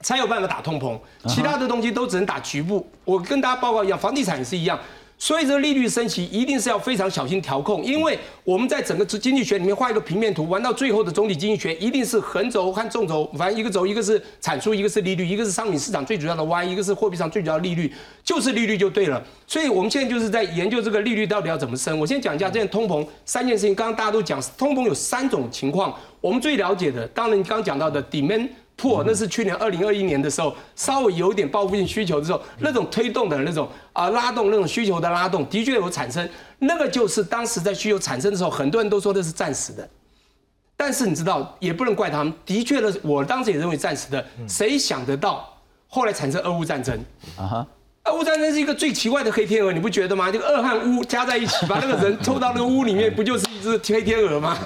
[0.00, 2.86] 才有办法打通膨，其他的东西都只能打局部。
[3.04, 4.78] 我跟大家报告一样，房地产也是一样。
[5.20, 17.92] 所以这个利率升息一定是要非常小心调控，因为我们在整个经济学里面画一个平面图，玩到最后的总体经济学一定是横轴和纵轴，反正一个轴一个是产出，一个是利率，一个是商品市场最主要的 Y，一个是货币上最主要的利率，
[18.22, 19.20] 就是利率就对了。
[19.44, 21.98] 所以我们现在就是在研究这个利率到底要怎么升。
[21.98, 28.48] 我先讲一下这通膨三件事情，刚刚大家都讲通膨有三种情况，我们最了解的，当然你刚刚讲到的 demand。
[28.78, 36.26] 破那是去年二零二一年的时候，稍微有点报复性需求的时候，那种推动的那种啊拉动那种需求的拉动，的确有产生。
[36.60, 39.86] 那个就是当时在需求产生的时候，很多人都说那是暂时的。
[40.76, 44.24] 但是你知道，也不能怪他们，的确呢，我当时也认为暂时的。
[44.48, 45.52] 谁想得到
[45.88, 46.96] 后来产生俄乌战争？
[47.36, 47.66] 啊哈
[48.08, 48.12] 哈。
[48.12, 50.30] 俄乌战争是一个最奇怪的黑天鹅，你不觉得吗？
[50.30, 54.56] 这个二和乌加在一起，把那个人抽到那个屋里面，不就是一只黑天鹅吗？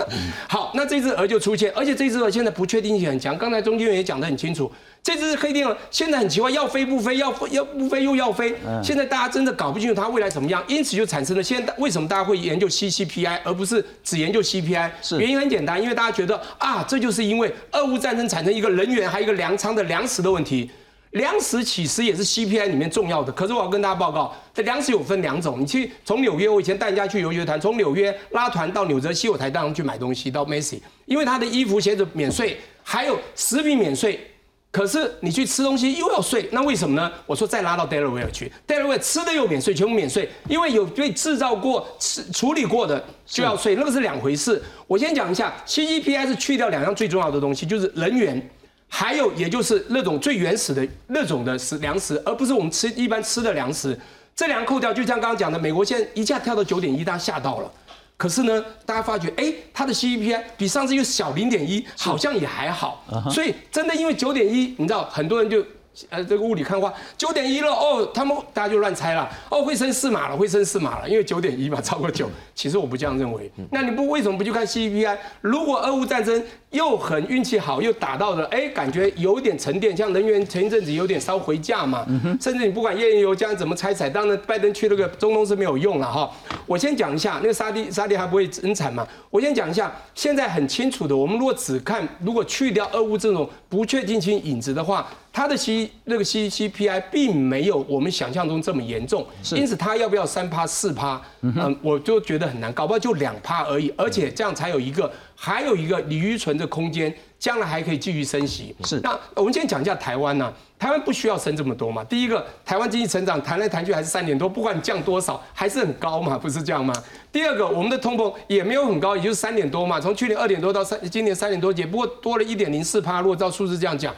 [0.48, 3.36] 好，那这只鹅就出现，而且这只鹅现在不确定性很强。
[3.36, 4.70] 刚才中间也讲得很清楚，
[5.02, 8.54] 这只黑天鹅现在很奇怪，要飞不飞，要要不飞又要飞。
[8.82, 14.90] 现在大家真的搞不清楚它未来怎么样，因此就产生了现在为什么大家会研究 CCPI 而不是只研究 CPI？
[15.02, 20.70] 是原因很简单，因为大家觉得啊，这就是因为俄乌战争产生一个人员还有一个粮仓的粮食的问题。
[21.12, 25.60] 粮食其实也是 CPI 里面重要的，可是我要跟大家报告，这粮食有分两种。
[25.60, 34.26] 你去从纽约，我以前带人家去游学团，从纽约拉团到纽泽西，我才带他们去买东西到 Macy，因为他的衣服鞋子免税，还有食品免税。
[34.70, 37.12] 可是你去吃东西又要税，那为什么呢？
[37.26, 44.62] 我说再拉到 Delaware 去，Delaware 吃的又免税，全部免税，因为有被制造过、吃处理过的就要税，那个是两回事。
[44.86, 48.50] 我先讲一下，CPI 是去掉两样最重要的东西，就是人员。
[48.94, 53.98] 还有也就是那种最原始的那种的食粮食，而不是我们吃一般吃的粮食。
[54.36, 57.72] 这两个扣掉，就像刚刚讲的，美国现在一下跳到九点一，大家吓到了。
[58.18, 63.02] 可是呢，大家发觉，哎，它的 CPI 比上次又小零点一，好像也还好。
[63.30, 65.64] 所以真的因为九点一，你知道很多人就。
[66.08, 72.30] 呃，这个雾里看花，九点一了哦，他们大家就乱猜了哦，会升四码了，会升四码了，因为九点一嘛， 超过九。
[72.54, 75.16] 其实我不这样认为，那你不为什么不去看 CPI？
[75.42, 82.06] 如果俄乌战争又很运气好，又打到了，哎，感觉有点沉淀，像能源前一阵子有点稍回价嘛，
[82.40, 86.30] 甚至你不管页岩油将怎么拆采，当然拜登去那个中东是没有用了哈。
[86.66, 89.06] 我先讲一下，那个沙地沙地还不会增产嘛？
[89.28, 95.06] 我先讲一下，现在很清楚的，我们如果只看，如果去掉俄乌这种不确定性影子的话。
[95.32, 108.76] 它的 C 那个 C C P I 并没有我们想象中这么严重，因此它要不要三趴四趴，嗯，我就觉得很难，搞不好就两趴而已，而且这样才有一个还有一个李余存的空间，将来还可以继续升息。
[108.84, 112.04] 是，那我们先讲一下台湾呢，台湾不需要升这么多嘛？
[112.04, 116.92] 第一个，台湾经济成长谈来谈去还是三点多，不管你降多少还是很高嘛，不是这样吗？
[117.32, 124.14] 第二个，我们的通膨也没有很高，也就是三点多嘛，从去年二点多到三今年三点多，也不过多了一点零四趴，如果照数字这样讲。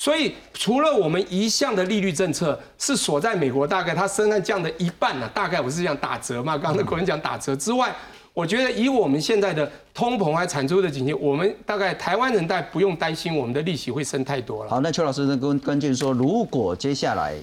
[0.00, 7.92] 所以，除了我们一向的利率政策是锁在美国，大概它升案降的一半呢，大概我是讲打折嘛，刚刚国人讲打折之外，
[8.32, 14.70] 我觉得以我们现在的通膨还产出的景气，我们大概台湾人大不用担心我们的利息会升太多了。
[14.70, 15.36] 好，那邱老师呢？
[15.36, 17.34] 跟关键说，如果接下来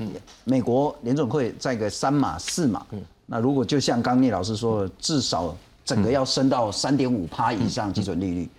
[0.45, 2.85] 美国联总会再个三码四码，
[3.25, 5.53] 那如果就像刚聂老师说，至少
[5.83, 8.49] 整个要升到三点五趴以上基准利率。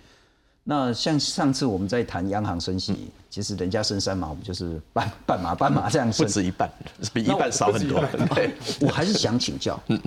[0.69, 6.67] 那像上次我们在谈央行升息，其实人家升三码，我们就是 半半码半码这样升，不止一半，
[7.13, 8.03] 比一半少很多。
[8.33, 10.01] 对，我还是想请教，嗯，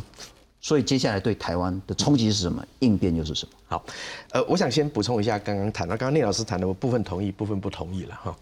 [0.61, 2.61] 所以接下来对台湾的冲击是什么？
[2.81, 3.53] 应变又是什么？
[3.69, 3.85] 好，
[4.33, 8.37] 呃，我想先补充一下刚刚谈到，刚刚聂老师谈的，我部分同意，部分不同意了哈。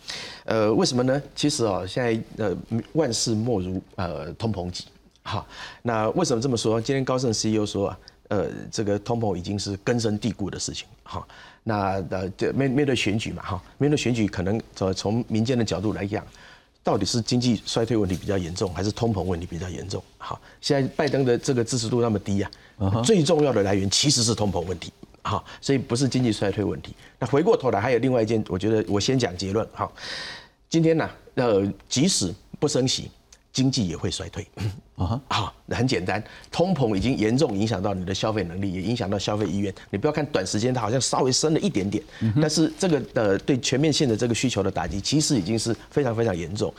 [0.47, 1.21] 呃，为什么呢？
[1.35, 2.57] 其实哦，现在呃
[2.95, 4.87] 万事莫如呃通膨急，
[5.23, 5.47] 哈，
[5.83, 6.81] 那为什么这么说？
[6.81, 11.23] 今天高盛 CEO 说啊，呃，这个通膨已经是根深蒂固的事情，哈。
[11.65, 16.27] 那呃，面面对选举嘛，哈，面对选举，可能从从民间的角度来讲，
[16.83, 20.03] 到底是经济衰退问题比较严重，还是通膨问题比较严重？
[20.17, 22.51] 好，现在拜登的这个支持度那么低啊，
[23.05, 24.93] 最重要的来源其实是通膨问题，
[25.23, 26.95] 好，所以不是经济衰退问题。
[27.19, 29.93] 那回过头来，还有另外一件，我觉得我先讲结论，好，
[30.71, 33.11] 今天呢，呃，即使不升息。
[33.59, 34.47] 经济也会衰退
[34.95, 35.21] 啊！
[35.29, 39.75] 好，很简单，通膨已经严重影响到你的消费能力，也影响到消费意愿。
[39.91, 42.01] 你不要看短时间它好像稍微升了一点点，
[42.41, 46.73] 但是这个呃对全面性的这个需求的打击，其实已经是非常非常严重。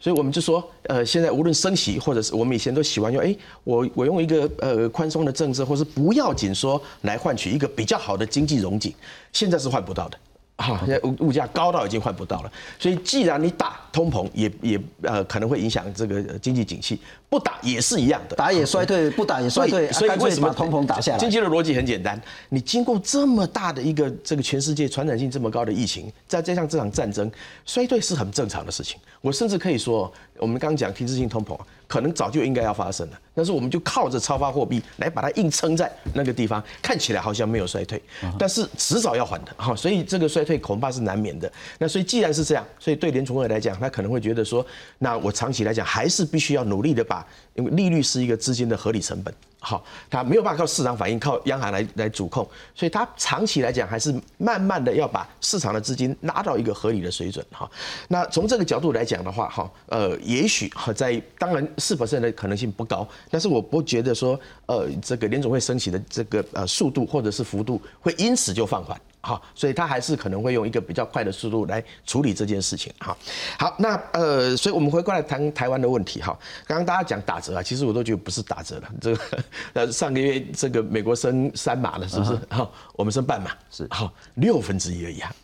[0.00, 8.92] 所以我们就说，呃，现在无论升息，或者是我们以前都喜欢用，哎，我我用一个呃宽松的政策，或是不要紧缩来换取一个比较好的经济融景，
[9.32, 10.18] 现在是换不到的。
[10.56, 21.18] 好，现在物物价高到已经换不到了，所以既然你打通膨，也也呃可能会影响这个经济景气，不打也是一样的，打也衰退，不打也衰退，所以为什么通膨打下来？
[21.18, 27.28] 经济的逻辑很简单，你经过这么大的一个这个全世界传染性这么高的疫情，再加上这场战争，
[27.66, 28.96] 衰退是很正常的事情。
[29.20, 31.58] 我甚至可以说，我们刚刚讲停滞性通膨。
[31.94, 38.02] 可能早就应该要发生了，但是我们就靠着超发货币来把它硬撑在那个地方，看起来好像没有衰退，
[38.36, 41.48] 但是迟早要还的哈，所以这个衰退恐怕是难免的。
[41.78, 44.66] 那所以既然是这样，所以对联储会来讲，他可能会觉得说，
[44.98, 47.24] 那我长期来讲还是必须要努力的把，
[47.54, 49.34] 因为利率是一个资金的合理成本。
[49.58, 57.42] 好，它没有办法靠市场反应，靠央行来来主控，所以它长期来讲还是慢慢的要把市场的资金拉到一个合理的水准。
[57.50, 57.66] 哈，
[58.08, 69.00] 那从这个角度来讲的话，哈，呃，也许哈在当然四 percent 的可能性不高，但是我不觉得说，呃，这个联总会升息的这个呃速度或者是幅度会因此就放缓。
[69.24, 72.92] 好，所以他还是可能会用一个比较快的速度来处理这件事情。
[72.98, 73.16] 哈，
[73.58, 76.20] 好，那呃，所以我们回过来谈台湾的问题。
[76.20, 78.92] 哈，刚刚大家讲打折啊，其实我都觉得不是打折了。
[79.00, 79.22] 这个
[79.72, 82.36] 呃，上个月这个美国升三码了，是不是？
[82.50, 85.34] 哈，我们升半码，是好六分之一而已啊。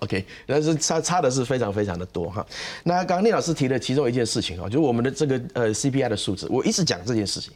[0.00, 2.46] OK，但是差差的是非常非常的多哈。
[2.84, 7.52] 那刚刚聂老师提的其中一件事情啊，就是我们的这个呃 CPI 的数字，我一直讲这件事情，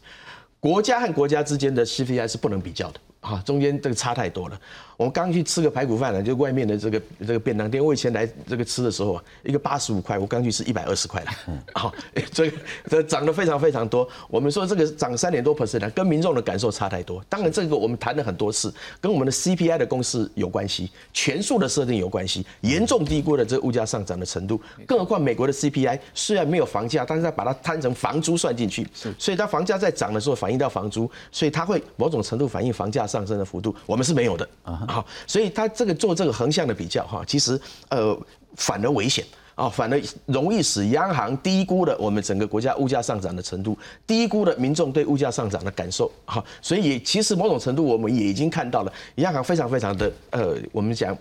[0.61, 3.01] 国家和国家之间的 CPI 是不能比较的。
[3.25, 4.61] 啊，中间这个差太多了。
[4.97, 7.85] 我们刚去吃个排骨饭呢，就外面的这个这个便当店。
[7.85, 11.31] 我以前来这个吃的时候啊，一个八十五块，我刚去是一百二十块了。
[11.73, 11.93] 好，
[12.31, 12.53] 这
[12.89, 14.07] 这涨得非常非常多。
[14.29, 17.25] 我们说这个涨三点多 percent 跟民众的感受差太多。
[17.29, 24.61] 当然，这个我们谈了很多次，跟我们的 CPI 的公式有关系，权数的设定有关系，严重低估了这个物价上涨的程度。
[24.87, 28.87] 更何况美国的 CPI 虽然没有房价，但是它把它摊成房租算进去，
[29.19, 33.09] 所以它房价在涨的时候反映到房租，所以它会某种程度反映房价。
[33.15, 34.71] 上升的幅度，我们是没有的啊。
[34.95, 38.19] 好，所以他这个做这个横向的比较哈，其实呃
[38.57, 39.25] 反而危险。
[39.57, 46.11] 啊，反而容易使央行低估了我们整个国家物价上涨的程度，低估了民众对物价上涨的感受。
[46.27, 48.93] 哈，所以也其实某种程度我们也已经看到了，
[49.23, 51.17] 央行非常非常的呃，我们讲。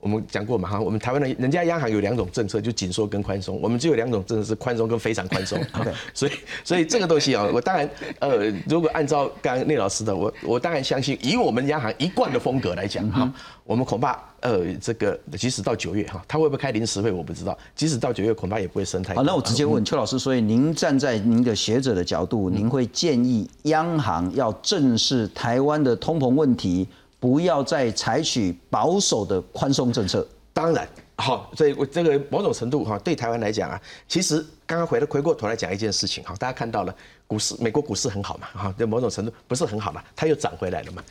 [0.00, 3.60] 我们讲过嘛哈，我们台湾的人家央行有两种政策，就紧缩跟宽松。
[3.60, 5.58] 我们只有两种政策是宽松跟非常宽松。
[5.82, 6.32] 对， 所以
[6.62, 7.90] 所以这个东西啊，我当然
[8.20, 13.28] 呃，如果按照刚刚聂老师的，我我当然相信，以我们央行一贯的风格来讲哈，
[13.64, 17.58] 我们恐怕呃这个即使到九月哈，他会不会开临时会我不知道。
[17.74, 19.16] 即使到九月，恐怕也不会升太。
[19.16, 26.86] 好，那我直接问邱老师，所以您站在您的学者的角度，您会建议央行要正视台湾的通膨问题？
[27.20, 30.26] 不要再采取保守的宽松政策。
[30.52, 36.94] 当然，好，所以我这个某种程度哈，对台湾来讲啊，其实刚刚回了回过头来讲一件事情哈，大家看到了
[37.28, 41.04] 股市，美国股市很好嘛，哈，在某种程度不是很好嘛，它又涨回来了嘛。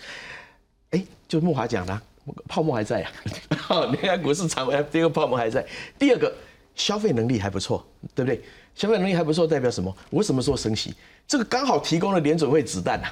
[0.91, 2.01] 哎，就木华讲的，
[2.47, 3.11] 泡沫还在啊。
[3.89, 5.65] 你看股市涨回来，第一个泡沫还在，
[5.97, 6.33] 第二个
[6.75, 8.41] 消费能力还不错，对不对？
[8.75, 9.95] 消费能力还不错，代表什么？
[10.09, 10.93] 我什么时候升息？
[11.25, 13.07] 这个刚好提供了联准会子弹呐。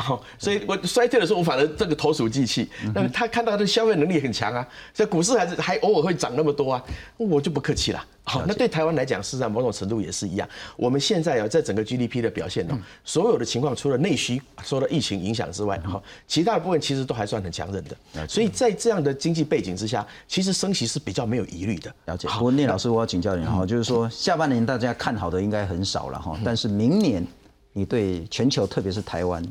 [0.00, 2.68] 好，所以我衰退的时候，我反而这个投鼠忌器。
[2.94, 6.82] 那么他看到他的消费能力很强啊，所以股市还是还偶尔会涨那么多啊，
[7.18, 8.04] 我就不客气了。
[8.22, 10.48] 好，那对台湾来讲，事实上某种程度也是一样。
[10.76, 18.26] 我们现在啊，在整个 GDP 的表现呢，所有的情况除了内需受到疫情影响之外，哈，其他的部分其实都还算很强韧的。
[18.26, 21.92] 所以在这样的经济背景之下，其实升息是比较没有疑虑的。
[22.06, 22.28] 了解。
[22.28, 27.26] 不过聂老师，我要请教你哈，就是说下半年大家看好的应该很少了哈，但是明年
[27.72, 29.42] 你对全球，特别是台湾。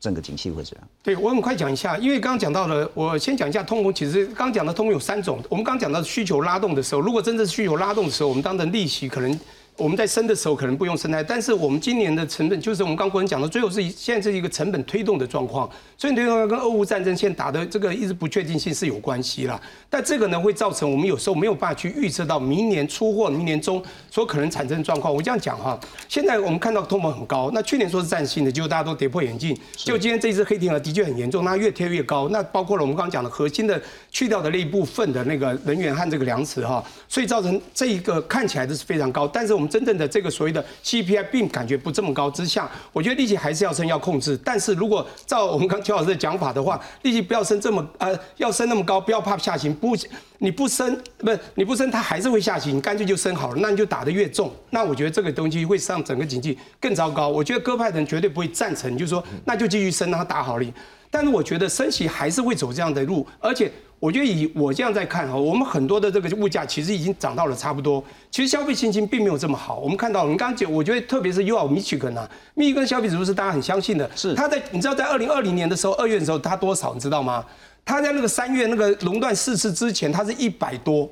[0.00, 0.88] 整个景气会怎样？
[1.02, 3.92] 对我很快讲一下，因为刚刚讲到了，我先讲一下通膨。
[3.92, 9.38] 其实刚讲的通膨有三种，我们刚讲到需求拉动的时候，如果真正需求拉动的时候，我们当成利息可能。
[9.78, 19.60] 我们在升的时候可能不用生态，但是我们今年的成本就是我们刚国人讲的，最后是现在是一个成本推动的状况，所以推动跟俄乌战争现在打的这个一直不确定性是有关系啦。
[19.88, 25.14] 但这个呢会造成我们有时候没有办法去预测到明年出货、明年中所可能产生的状况。
[25.14, 29.56] 我这样讲哈，现在我们看到通膨很高，那去年说是暂性的，结果大家都跌破眼镜。
[29.76, 32.28] 就今天这一只黑天鹅的确很严重，那越贴越高。
[32.30, 33.80] 那包括了我们刚刚讲的核心的
[34.10, 44.38] 去掉的那一部分的那个能源和这个粮食哈，所以造成这一个看起来的是非常高，但是我们真正的这个所谓的 CPI 并感觉不这么高之下，我觉得利息还是要升要控制。
[44.42, 49.96] 但是如果照我们刚邱老师的讲法的话，利息不要升这么呃，要升那么高，不要怕下行，不
[50.38, 57.28] 你不升不是你不升，它还是会下行，你干脆就升好了，那你就打得越重，那我觉得这个东西会让整个经济更糟糕。
[57.28, 60.66] 我觉得鸽派的人绝对不会赞成，就是说那就继续升，让它打好了。
[61.10, 63.70] 但是我觉得升息还是会走这样的路，而且。
[64.00, 68.00] 我觉得以我这样在看哈，我们很多的这个物价其实已经涨到了差不多，
[68.30, 69.80] 其实消费信心并没有这么好。
[69.80, 74.08] 我们看到，我们刚刚讲，我觉得特别是 U 米奇根啊，密根消费指数是大家很相信的。
[74.14, 77.44] 是，它在你知道在二零二零年的时候，二月的时候它多少你知道吗？
[77.84, 81.10] 它在那个三月那个熔断四次之前，它是一百多，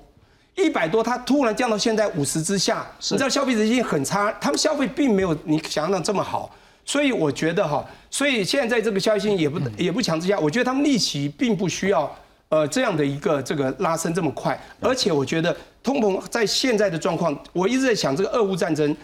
[0.54, 2.86] 一百多，它突然降到现在五十之下。
[3.10, 6.54] 你知道消费者信心很差，他们消费并没有你想象的这么好。
[6.86, 12.10] 所以我觉得哈，所以现在在这个消息也不也不强制下，我觉得他们利息并不需要。
[12.48, 18.96] 呃，这样的一个这个拉升这么快，而且我觉得通膨在现在的状况，我一直在想，这个俄乌战争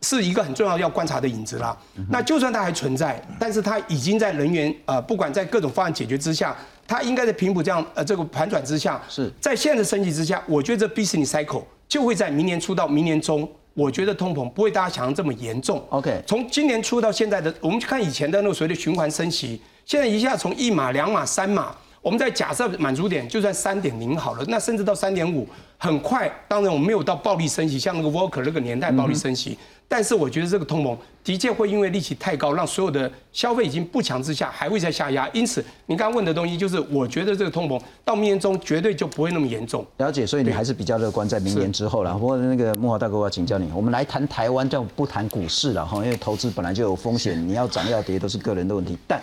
[0.00, 1.76] 是一个很重要要观察的影子啦。
[2.08, 6.56] 那就算它还存在，但是它已经在人员呃，不管在各种方案解决之下，
[6.88, 15.84] 它应该在平补这样呃这个盘转之下，是在现在的升级之下，我觉得这 business cycle 就会在明年初到明年中，我觉得通膨不会大家想象这么严重。
[15.90, 21.76] OK，从今年初到现在的，我们去看以前的那个所谓的循环升息，现在一下从一码、两码、三码。
[22.06, 25.44] 我们在假设满足点就算三点零好了，那甚至到三点五，
[25.76, 26.32] 很快。
[26.46, 29.58] 当然我们没有到暴力升息，像那个 Walker 那个年代暴力升息。
[29.88, 35.28] 但是我觉得这个通膨的确会因为利息太高，让所有的消费已经不强之下，还会再下压。
[35.32, 39.84] 因此，你刚刚问的东西就是，我觉得这个通膨到明年中绝对就不会那么严重。
[39.96, 42.14] 了解，所以你还是比较乐观，在明年之后了。
[42.14, 49.20] 不过那个木华大哥，我要请教你，我们来谈台湾，就不谈股市了哈，因为投资本来就有风险，你要涨要跌都是个人的问题，但。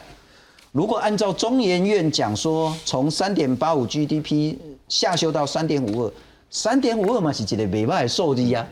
[0.73, 4.55] 如果按照中研院讲说，从三点八五 GDP
[4.89, 6.13] 下修到三点五二，
[6.49, 8.67] 三点五二嘛是几个美外受益呀？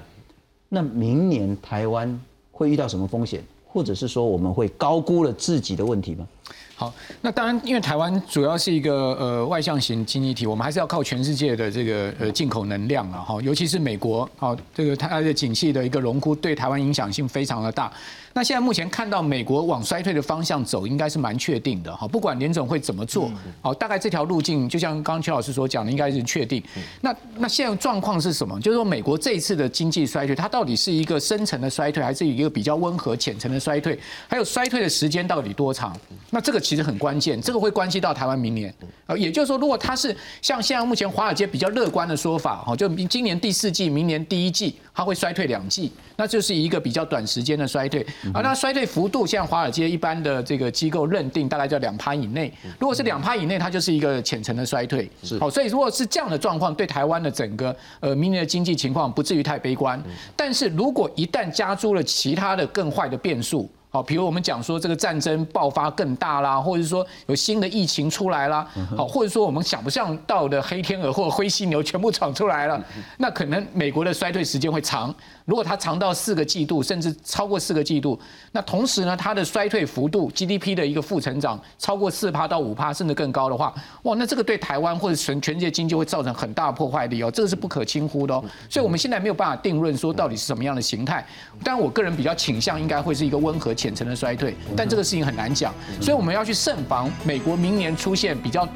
[0.68, 2.20] 那明年台湾
[2.52, 6.28] 会遇到什么风险，或者是说我们会高估了自己的问题吗？
[6.74, 6.92] 好，
[7.22, 17.94] 那当然，因为台湾主要是一个呃外向型经济体，我们还是要靠全世界的这个呃进口能量了哈，尤其是美国，好，这个它的景气的一个荣枯对台湾影响性非常的大。
[18.34, 22.08] 那现在目前看到美国往衰退的方向走，应该是蛮确定的哈。
[22.08, 23.30] 不管联总会怎么做，
[23.62, 26.64] 好，大概这条路径就像刚刚邱老师所讲的，应该是确定。
[27.02, 28.58] 那那现在状况是什么？
[28.62, 34.00] 就是说美国这一次的经济衰退，它到底是一个深层的衰退，还是一个比较温和浅层的衰退？
[34.28, 35.96] 还有衰退的时间到底多长？
[36.32, 36.62] 那这个。
[36.62, 38.74] 其实很关键，这个会关系到台湾明年。
[39.06, 48.06] 啊，也就是说，如果它是像现在目前华尔街比较乐观的说法，哈，就今年第四季、明年第一季它会衰退两季，那就是一个比较短时间的衰退。
[48.34, 52.52] 而那衰退幅度，像华尔街一般的这个机构认定大概在两趴以内。
[52.80, 55.10] 如果是两趴以内，它就是一个浅层的衰退。
[55.24, 60.02] 是，好，所以如果是这样的状况，对台湾的整个呃明年的经济情况不至于太悲观。
[60.36, 68.66] 但是如果一旦加诸了其他的更坏的变数，好，比如我们讲说这个战争爆发更大啦，或者是说有新的疫情出来啦，
[68.96, 72.82] 好，或者说我们想不象到的黑天鹅或灰犀牛全部闯出来了，
[73.18, 75.14] 那可能美国的衰退时间会长。
[75.46, 78.20] 如果它长到四个季度，甚至超过四个季度，
[78.52, 83.74] 那同时呢，它的衰退幅度 GDP 的一个负成长超过四趴到五趴，甚至更高的话，
[84.04, 88.44] 哇，那这个对台湾或者全全世界经济会造成很大的破坏力哦，这个是不可轻忽的哦。
[88.70, 91.26] 所以我们现在没有办法定论说到底是什么样的形态。
[91.64, 98.68] 但我个人比较倾向应该会是一个温和浅层的衰退，但这个事情很难讲，所以我们要去慎防美国明年出现比较。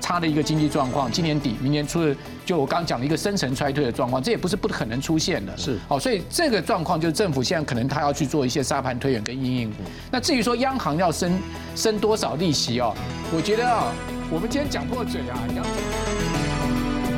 [0.00, 2.14] 差的一个经济状况，今年底、明年初的，
[2.44, 5.56] 就我刚刚讲的一个深层衰退的状况，这也不是不可能出现的。
[5.56, 9.72] 是，好，所以这个状况就是政府现在可能他要去做一些沙盘推演跟阴影。
[10.10, 11.38] 那至于说央行要升
[11.74, 12.94] 升多少利息哦，
[13.34, 13.92] 我觉得啊，
[14.30, 16.33] 我们今天讲破嘴啊，央。